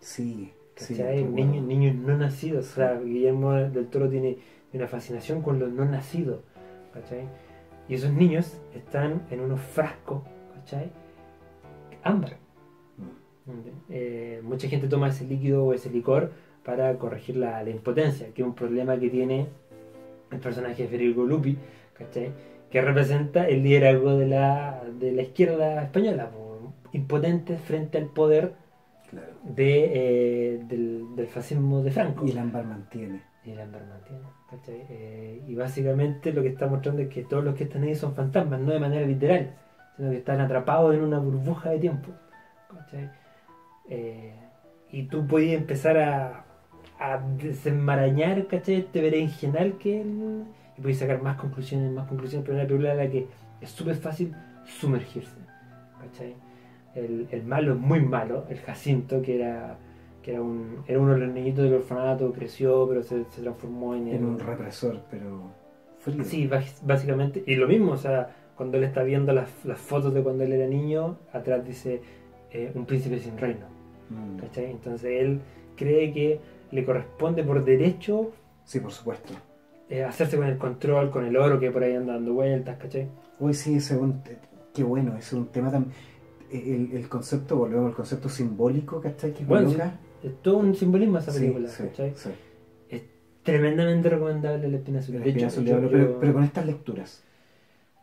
[0.00, 0.52] Sí, sí.
[0.74, 0.96] ¿Cachai?
[0.96, 1.34] qué bueno.
[1.34, 2.70] niños, niños no nacidos.
[2.70, 4.38] O sea, Guillermo del Toro tiene
[4.72, 6.40] una fascinación con los no nacidos.
[6.92, 7.26] ¿cachai?
[7.88, 10.22] Y esos niños están en unos frascos,
[10.54, 10.90] ¿cachai?
[12.02, 12.36] Ámbar.
[13.90, 16.32] Eh, mucha gente toma ese líquido o ese licor
[16.64, 19.48] para corregir la, la impotencia, que es un problema que tiene
[20.30, 21.58] el personaje de Federico Lupi,
[21.94, 22.32] ¿cachai?
[22.70, 28.54] que representa el liderazgo de la, de la izquierda española, po, impotente frente al poder
[29.12, 29.28] Claro.
[29.44, 32.26] de, eh, del, del fascismo de Franco.
[32.26, 33.20] Y el ámbar mantiene.
[33.44, 34.22] Y el ámbar mantiene.
[34.88, 38.14] Eh, y básicamente lo que está mostrando es que todos los que están ahí son
[38.14, 39.54] fantasmas, no de manera literal,
[39.96, 42.08] sino que están atrapados en una burbuja de tiempo.
[43.88, 44.34] Eh,
[44.90, 46.44] y tú puedes empezar a,
[46.98, 48.76] a desenmarañar ¿cachai?
[48.76, 50.44] este berenjenal que el-
[50.78, 53.26] y puedes sacar más conclusiones, más conclusiones, pero una película en la que
[53.60, 54.34] es súper fácil
[54.64, 55.36] sumergirse.
[56.00, 56.34] ¿cachai?
[56.94, 59.78] El, el malo muy malo, el Jacinto, que era
[60.22, 63.94] que era, un, era uno de los niñitos del orfanato, creció, pero se, se transformó
[63.96, 65.50] en, En un represor, pero
[65.98, 66.22] frío.
[66.22, 66.48] Sí,
[66.82, 67.42] básicamente.
[67.44, 70.52] Y lo mismo, o sea, cuando él está viendo las, las fotos de cuando él
[70.52, 72.02] era niño, atrás dice
[72.52, 73.66] eh, un príncipe sin reino.
[74.10, 74.36] Mm.
[74.38, 74.70] ¿cachai?
[74.70, 75.40] Entonces él
[75.76, 76.38] cree que
[76.70, 78.30] le corresponde por derecho
[78.64, 79.32] Sí, por supuesto.
[79.88, 83.08] eh, hacerse con el control, con el oro que por ahí anda dando vueltas, ¿cachai?
[83.40, 84.22] Hoy sí, ese un,
[84.72, 85.86] qué bueno, ese es un tema tan...
[86.52, 89.32] El, el concepto, volvemos al concepto simbólico, ¿cachai?
[89.32, 89.94] Que Bueno, coloca.
[90.22, 92.12] Es todo un simbolismo esa película, sí, ¿cachai?
[92.14, 92.30] sí.
[93.42, 95.16] Tremendamente recomendable El Espina Azul.
[95.16, 97.24] Hecho, espinazo del yo- pero, pero con estas lecturas.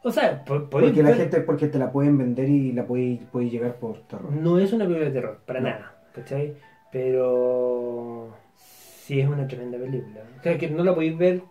[0.03, 2.85] O sea, po- podéis Porque la ver- gente, porque te la pueden vender y la
[2.85, 4.31] puede, puede llegar por terror.
[4.33, 5.69] No es una película de terror, para No.
[5.69, 6.55] nada, ¿cachai?
[6.91, 10.21] Pero sí es una tremenda película.
[10.39, 11.43] O sea, que no la podéis ver,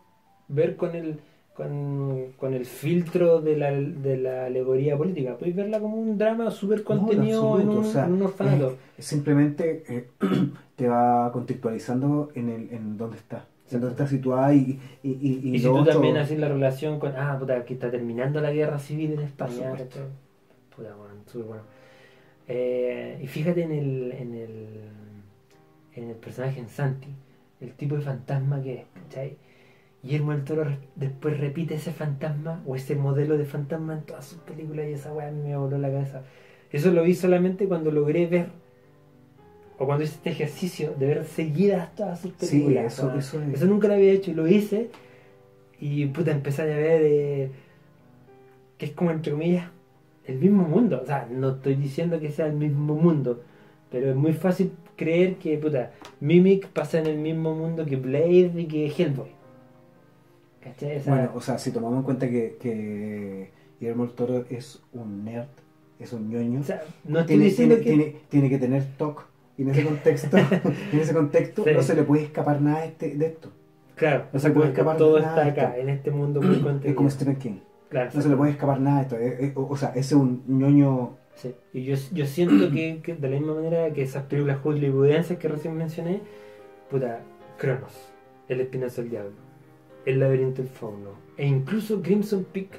[0.48, 1.20] ver con el
[1.58, 5.36] con, con el filtro de la, de la alegoría política.
[5.36, 8.76] Podéis verla como un drama súper contenido No, en un, o sea, en un orfanato.
[8.96, 10.06] Es simplemente eh,
[10.76, 13.44] te va contextualizando en, el, en dónde está.
[13.72, 16.48] En dónde está situada y, y, y, y y si tú otro- también haces la
[16.48, 19.72] relación con, ah, puta, que está terminando la guerra civil en España.
[20.76, 21.62] Puta, bueno, súper bueno.
[22.46, 24.66] Eh, y fíjate en el, en el
[25.96, 27.08] en el personaje en Santi,
[27.60, 29.36] el tipo de fantasma que es, ¿cachai?
[30.02, 34.24] Guillermo del Toro re- después repite ese fantasma o ese modelo de fantasma en todas
[34.26, 36.22] sus películas y esa weá me voló la cabeza.
[36.72, 38.46] Eso lo vi solamente cuando logré ver
[39.78, 42.92] o cuando hice este ejercicio de ver seguidas todas sus Sí, películas.
[42.94, 43.54] eso, sea, eso es.
[43.54, 44.90] eso nunca lo había hecho y lo hice.
[45.80, 47.50] Y puta, empecé a ver eh,
[48.76, 49.68] que es como entre comillas
[50.26, 51.00] el mismo mundo.
[51.02, 53.42] O sea, no estoy diciendo que sea el mismo mundo,
[53.90, 58.52] pero es muy fácil creer que puta, Mimic pasa en el mismo mundo que Blade
[58.56, 59.37] y que Hellboy.
[60.62, 60.96] ¿Cachai?
[60.98, 63.50] O sea, Bueno, o sea, si tomamos en cuenta que, que
[63.80, 65.46] Guillermo del Toro es un nerd,
[65.98, 67.82] es un ñoño, o sea, no tiene, tiene, que.
[67.82, 69.26] tiene, tiene que tener TOC.
[69.56, 70.36] Y en ese contexto,
[70.92, 71.70] en ese contexto Sí.
[71.74, 73.50] no se le puede escapar nada de, este, de esto.
[73.96, 76.96] Claro, no se puede escapar todo nada está acá, en este mundo muy Es contenido.
[76.96, 77.58] como Stephen King.
[77.88, 79.16] Claro, No se le puede escapar nada de esto.
[79.16, 81.16] Eh, eh, O o sea, ese es un ñoño.
[81.34, 85.38] Sí, y yo, yo siento que, que de la misma manera que esas películas hollywoodenses
[85.38, 86.20] que recién mencioné,
[86.90, 87.20] puta,
[87.58, 87.92] Cronos,
[88.48, 89.30] El Espinazo del Diablo,
[90.08, 92.70] El Laberinto del Fauno, e incluso Crimson Peak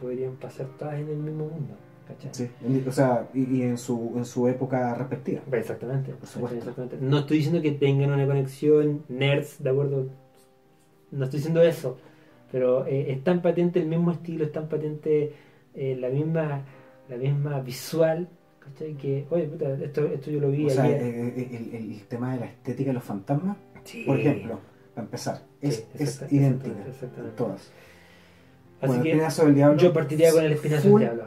[0.00, 1.74] podrían pasar todas en el mismo mundo,
[2.08, 2.30] ¿cachai?
[2.34, 2.50] Sí,
[2.86, 5.40] o sea, y, y en, su, en su época respectiva.
[5.52, 6.58] Exactamente, Por supuesto.
[6.58, 6.96] exactamente.
[7.00, 10.06] No estoy diciendo que tengan una conexión nerds, ¿de acuerdo?
[11.12, 11.98] No estoy diciendo eso,
[12.50, 15.32] pero eh, es tan patente el mismo estilo, es tan patente
[15.74, 16.62] eh, la misma
[17.08, 18.28] la misma visual,
[18.58, 18.94] ¿cachai?
[18.94, 21.02] Que, oye, puta, esto, esto yo lo vi O sea, ayer.
[21.02, 24.04] eh, eh, el, el- el tema de la estética de los fantasmas, Sí.
[24.06, 24.58] por ejemplo,
[24.94, 27.60] para empezar, es, Sí, es exacta- idéntica en todas.
[28.80, 29.78] Así bueno, que el Espinazo del Diablo.
[29.78, 31.24] yo partiría con el Espinazo del full- Diablo.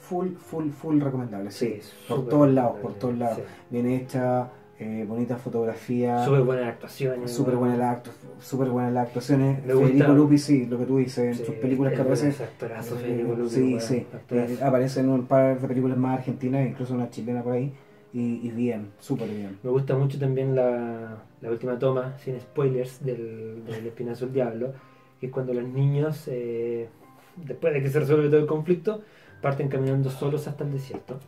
[0.00, 1.80] Full, full, full recomendable, sí.
[1.82, 3.40] sí, por todos lados, por todos lados.
[3.70, 4.48] Bien hecha,
[4.80, 7.30] eh, bonita fotografía, Súper buenas actuaciones.
[7.30, 7.74] súper bueno.
[7.76, 8.10] buena la actu-
[8.40, 9.62] súper buena las actuaciones.
[9.66, 12.28] Me gusta- Federico Lupi, sí, lo que tú dices, en sus películas que es aparece.
[12.30, 14.06] ese actorazo, eh, Federico Lupi, sí, bueno, sí.
[14.30, 17.74] Eh, aparece en un par de películas más argentinas, incluso una chilena por ahí.
[18.12, 19.58] Y, bien, súper bien.
[19.62, 24.72] Me gusta mucho también la, última toma, sin spoilers, del, Espinazo del Diablo,
[25.20, 26.88] que es cuando los niños, eh,
[27.36, 29.02] después de que se resuelve todo el conflicto,
[29.42, 31.18] parten caminando solos hasta el desierto.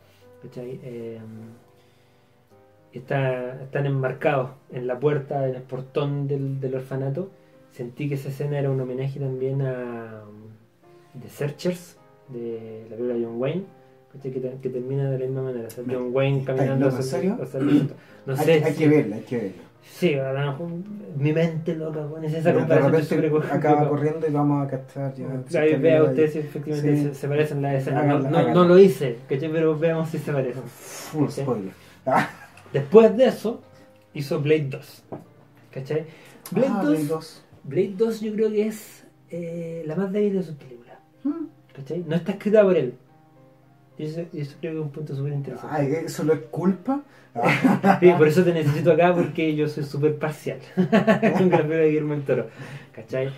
[0.57, 1.21] Eh,
[2.93, 7.31] está- están enmarcados en la puerta, en el portón del, orfanato.
[7.73, 13.15] Sentí que esa escena era un homenaje también a um, The Searchers de la película
[13.15, 13.80] de John Wayne.
[14.23, 15.69] Que, que termina de la misma manera.
[15.69, 17.39] O sea, John Wayne ¿Estáis caminando en serio?
[17.41, 17.95] el desierto.
[18.27, 18.53] No hay, sé.
[18.65, 19.63] hay si- que verla, hay que verla.
[19.83, 20.69] Sí, a lo mejor
[21.17, 25.27] mi mente loca, bueno, es esa comparación acaba corriendo y vamos a captar ya.
[25.35, 27.03] está vea usted si efectivamente Sí.
[27.05, 28.07] se, se parecen las escenas.
[28.07, 29.51] No, no, no lo hice, ¿cachai?
[29.51, 30.63] Pero veamos si se parecen.
[30.65, 31.45] Full ¿cachai?
[31.45, 31.73] spoiler.
[32.07, 32.29] Ah,
[32.73, 33.63] Después de eso,
[34.15, 35.05] hizo Blade 2.
[35.73, 36.05] ¿Cachai?
[36.51, 37.45] Blade, ah, 2, Blade 2.
[37.65, 40.99] Blade 2 yo creo que es eh, la más débil de sus películas.
[41.25, 41.47] Hmm.
[41.75, 42.05] ¿Cachai?
[42.07, 42.95] No está escrita por él.
[44.03, 45.77] Y eso, creo que es un punto súper interesante.
[45.77, 47.01] Ay, ¿eso lo es culpa?
[48.01, 52.15] Sí, por eso te necesito acá porque yo soy súper parcial con la de Guillermo
[52.15, 52.47] del Toro.
[52.93, 53.31] ¿Cachai?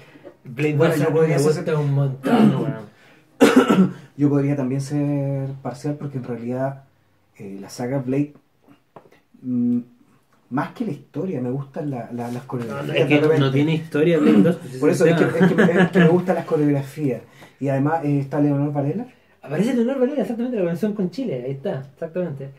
[0.45, 2.93] Blade Bueno, 2 yo podría me ser- un montón.
[4.17, 6.85] Yo podría también ser parcial porque en realidad
[7.39, 8.35] eh, la saga Blade,
[9.43, 9.79] mm,
[10.51, 12.87] más que la historia, me gustan la- la- las coreografías.
[12.87, 14.57] no, es que no tiene historia Blade 2.
[14.57, 15.39] pues, Por eso es que, tema.
[15.47, 17.23] es que- es que me gustan las coreografías.
[17.59, 19.07] Y además eh, está Leonor Varela.
[19.43, 22.51] Aparece Leonor Valera, exactamente, la conexión con Chile, ahí está, exactamente.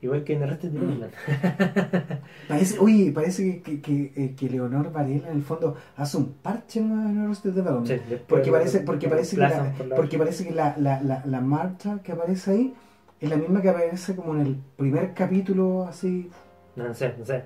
[0.00, 1.12] Igual que en Arrested Development.
[2.48, 6.80] Parece, oye, parece que, que, que, eh, Leonor Varela en el fondo hace un parche
[6.80, 7.86] en Arrested Development.
[7.86, 11.00] Sí, después Porque lo- parece, porque lo parece que, la, porque parece que la, la,
[11.02, 12.74] la, la Marta que aparece ahí
[13.20, 16.28] es la misma que aparece como en el primer capítulo así.
[16.74, 17.44] No, no sé, no sé.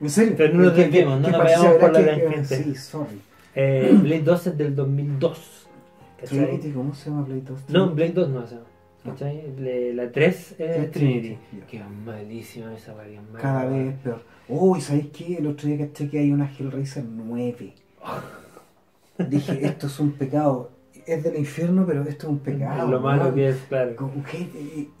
[0.00, 0.34] En serio.
[0.36, 2.44] Pero no que- desviemos, no nos vayamos por la tangente.
[2.62, 3.18] Sí, sorry.
[3.54, 5.63] Eh, Blade 2 es del 2002.
[6.20, 6.38] ¿Cachai?
[6.46, 7.60] Trinity, ¿cómo se llama Blade 2?
[7.70, 8.60] No, Blade 2 no, o sea,
[9.04, 9.52] ¿cachai?
[9.58, 11.38] Le- La 3 es Es Trinity.
[11.50, 11.66] Trinity.
[11.68, 13.20] Que es malísima esa varia.
[13.22, 13.40] mala.
[13.40, 14.22] Cada vez peor.
[14.48, 15.36] Uy, ¿sabéis qué?
[15.38, 17.72] El otro día caché que hay una Hellraiser 9.
[19.28, 20.70] Dije, esto es un pecado.
[21.06, 22.90] Es del infierno, pero esto es un pecado.
[22.90, 23.34] Lo malo ¿no?
[23.34, 23.94] que es, claro.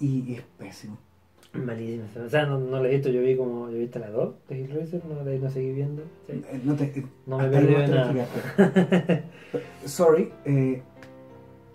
[0.00, 0.98] Y, es pésimo.
[1.54, 2.04] Malísima.
[2.26, 3.70] O sea, no, no la he visto, yo vi como.
[3.70, 6.02] Yo vi hasta la 2 de Hellraiser, no la no seguí viendo.
[6.26, 6.32] ¿sí?
[6.50, 8.12] Eh, No, te, No me perdí nada.
[9.86, 10.82] Sorry, eh,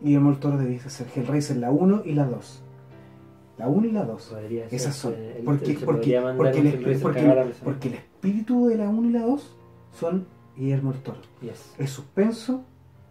[0.02, 2.64] Guillermo del Toro debía hacer Hellraiser la 1 y la 2.
[3.58, 4.24] La 1 y la 2.
[4.24, 5.16] Podría ser, Esas son.
[5.46, 7.30] Porque, se porque, porque, el, porque,
[7.64, 9.56] porque el espíritu de la 1 y la 2
[10.00, 11.20] son Guillermo del Toro.
[11.42, 12.64] Yes, Es suspenso,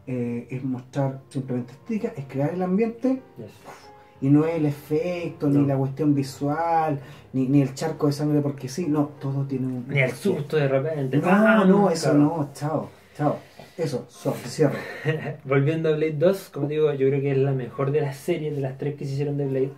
[0.06, 3.50] eh, es mostrar simplemente estética, es crear el ambiente yes.
[4.22, 5.66] y no es el efecto, ni No.
[5.66, 6.98] la cuestión visual,
[7.34, 9.86] ni, ni el charco de sangre porque sí, no, todo tiene un...
[9.88, 11.18] Ni el susto de repente.
[11.18, 11.64] No, ¡Ah!
[11.66, 12.18] no, eso Claro.
[12.24, 13.36] no, chao, chao.
[13.78, 14.74] Eso, sorry, cierro.
[15.44, 18.54] Volviendo a Blade 2, como digo, yo creo que es la mejor de las series,
[18.56, 19.70] de las tres que se hicieron de Blade.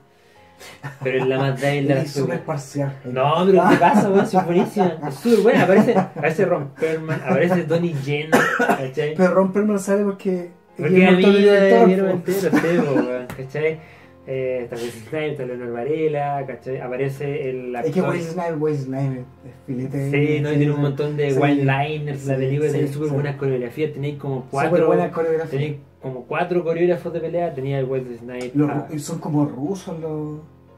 [1.03, 2.40] Pero es la más débil de las películas.
[2.40, 2.96] parcial.
[3.05, 4.26] No, pero ¿qué pasa, weón?
[4.26, 4.98] Si es buenísima.
[5.07, 5.62] Es súper buena.
[5.64, 9.14] Aparece, aparece Ron Perlman, aparece Donnie Yen, ¿cachai?
[9.16, 10.51] Pero romperme sale porque...
[10.76, 12.30] Porque es de director, Guillermo po.
[12.57, 13.80] entero, weón, ¿cachai?
[14.27, 16.79] Eh, está Wesley Snipes, está Leonor Varela, ¿cachai?
[16.81, 18.11] Aparece el Es que actor...
[18.14, 20.11] Wesley Snipes, Wesley Snipes, es filete.
[20.11, 21.39] Sí, no, y tiene un montón de Sí.
[21.41, 23.14] one-liners, la película sí, tiene súper sí.
[23.14, 24.87] buenas coreografías, tenéis como cuatro...
[24.87, 25.59] buena coreografía.
[25.59, 28.55] Tenéis como cuatro coreógrafos de pelea, tenía el Wesley Snipes.
[28.55, 30.12] Los ah, son como rusos los...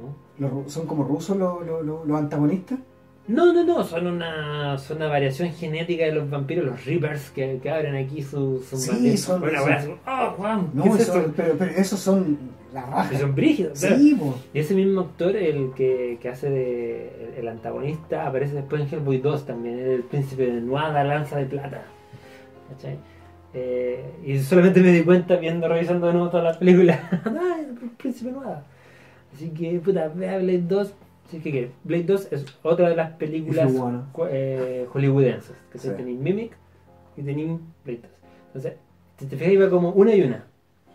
[0.00, 0.16] ¿no?
[0.38, 2.78] los ru- son como rusos los, los, los, los antagonistas.
[3.28, 7.60] No, no, no, son una, son una variación genética de los vampiros, los Reapers, que,
[7.62, 10.70] que abren aquí su, su Sí, son- Una son- ¡Oh, Juan!
[10.74, 12.36] No, ¿qué es eso- pero, pero esos son
[12.74, 13.18] la raja.
[13.18, 13.78] Son brígidos.
[13.78, 14.18] Sí.
[14.52, 18.88] Y ese mismo actor, el que, que hace de el, el antagonista, aparece después en
[18.88, 21.82] Hellboy 2 también, el príncipe de Nuada, Lanza de Plata.
[22.70, 22.96] ¿Cachai?
[23.54, 26.98] Eh, y solamente me di cuenta viendo, revisando de nuevo todas las películas.
[27.24, 28.64] ¡Ah, el príncipe Nuada!
[29.34, 30.92] Así que, puta, vea Blade 2.
[31.40, 31.70] ¿Qué?
[31.84, 33.72] Blade 2 es otra de las películas
[34.30, 35.56] eh, hollywoodenses.
[35.70, 35.90] Que Sí.
[35.96, 36.56] tenéis Mimic
[37.16, 38.10] y tenéis Blade 2.
[38.48, 38.74] Entonces,
[39.18, 40.44] si te fijas, iba como una y una.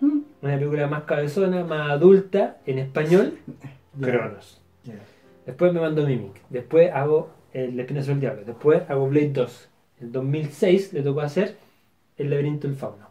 [0.02, 0.20] Mm.
[0.42, 3.38] Una película más cabezona, más adulta, en español,
[4.02, 4.62] Cronos.
[5.46, 6.42] Después me mando Mimic.
[6.50, 8.44] Después hago El Espinazo del Diablo.
[8.46, 9.70] Después hago Blade 2.
[10.02, 11.56] En 2006 le tocó hacer
[12.18, 13.08] El Laberinto del Fauno.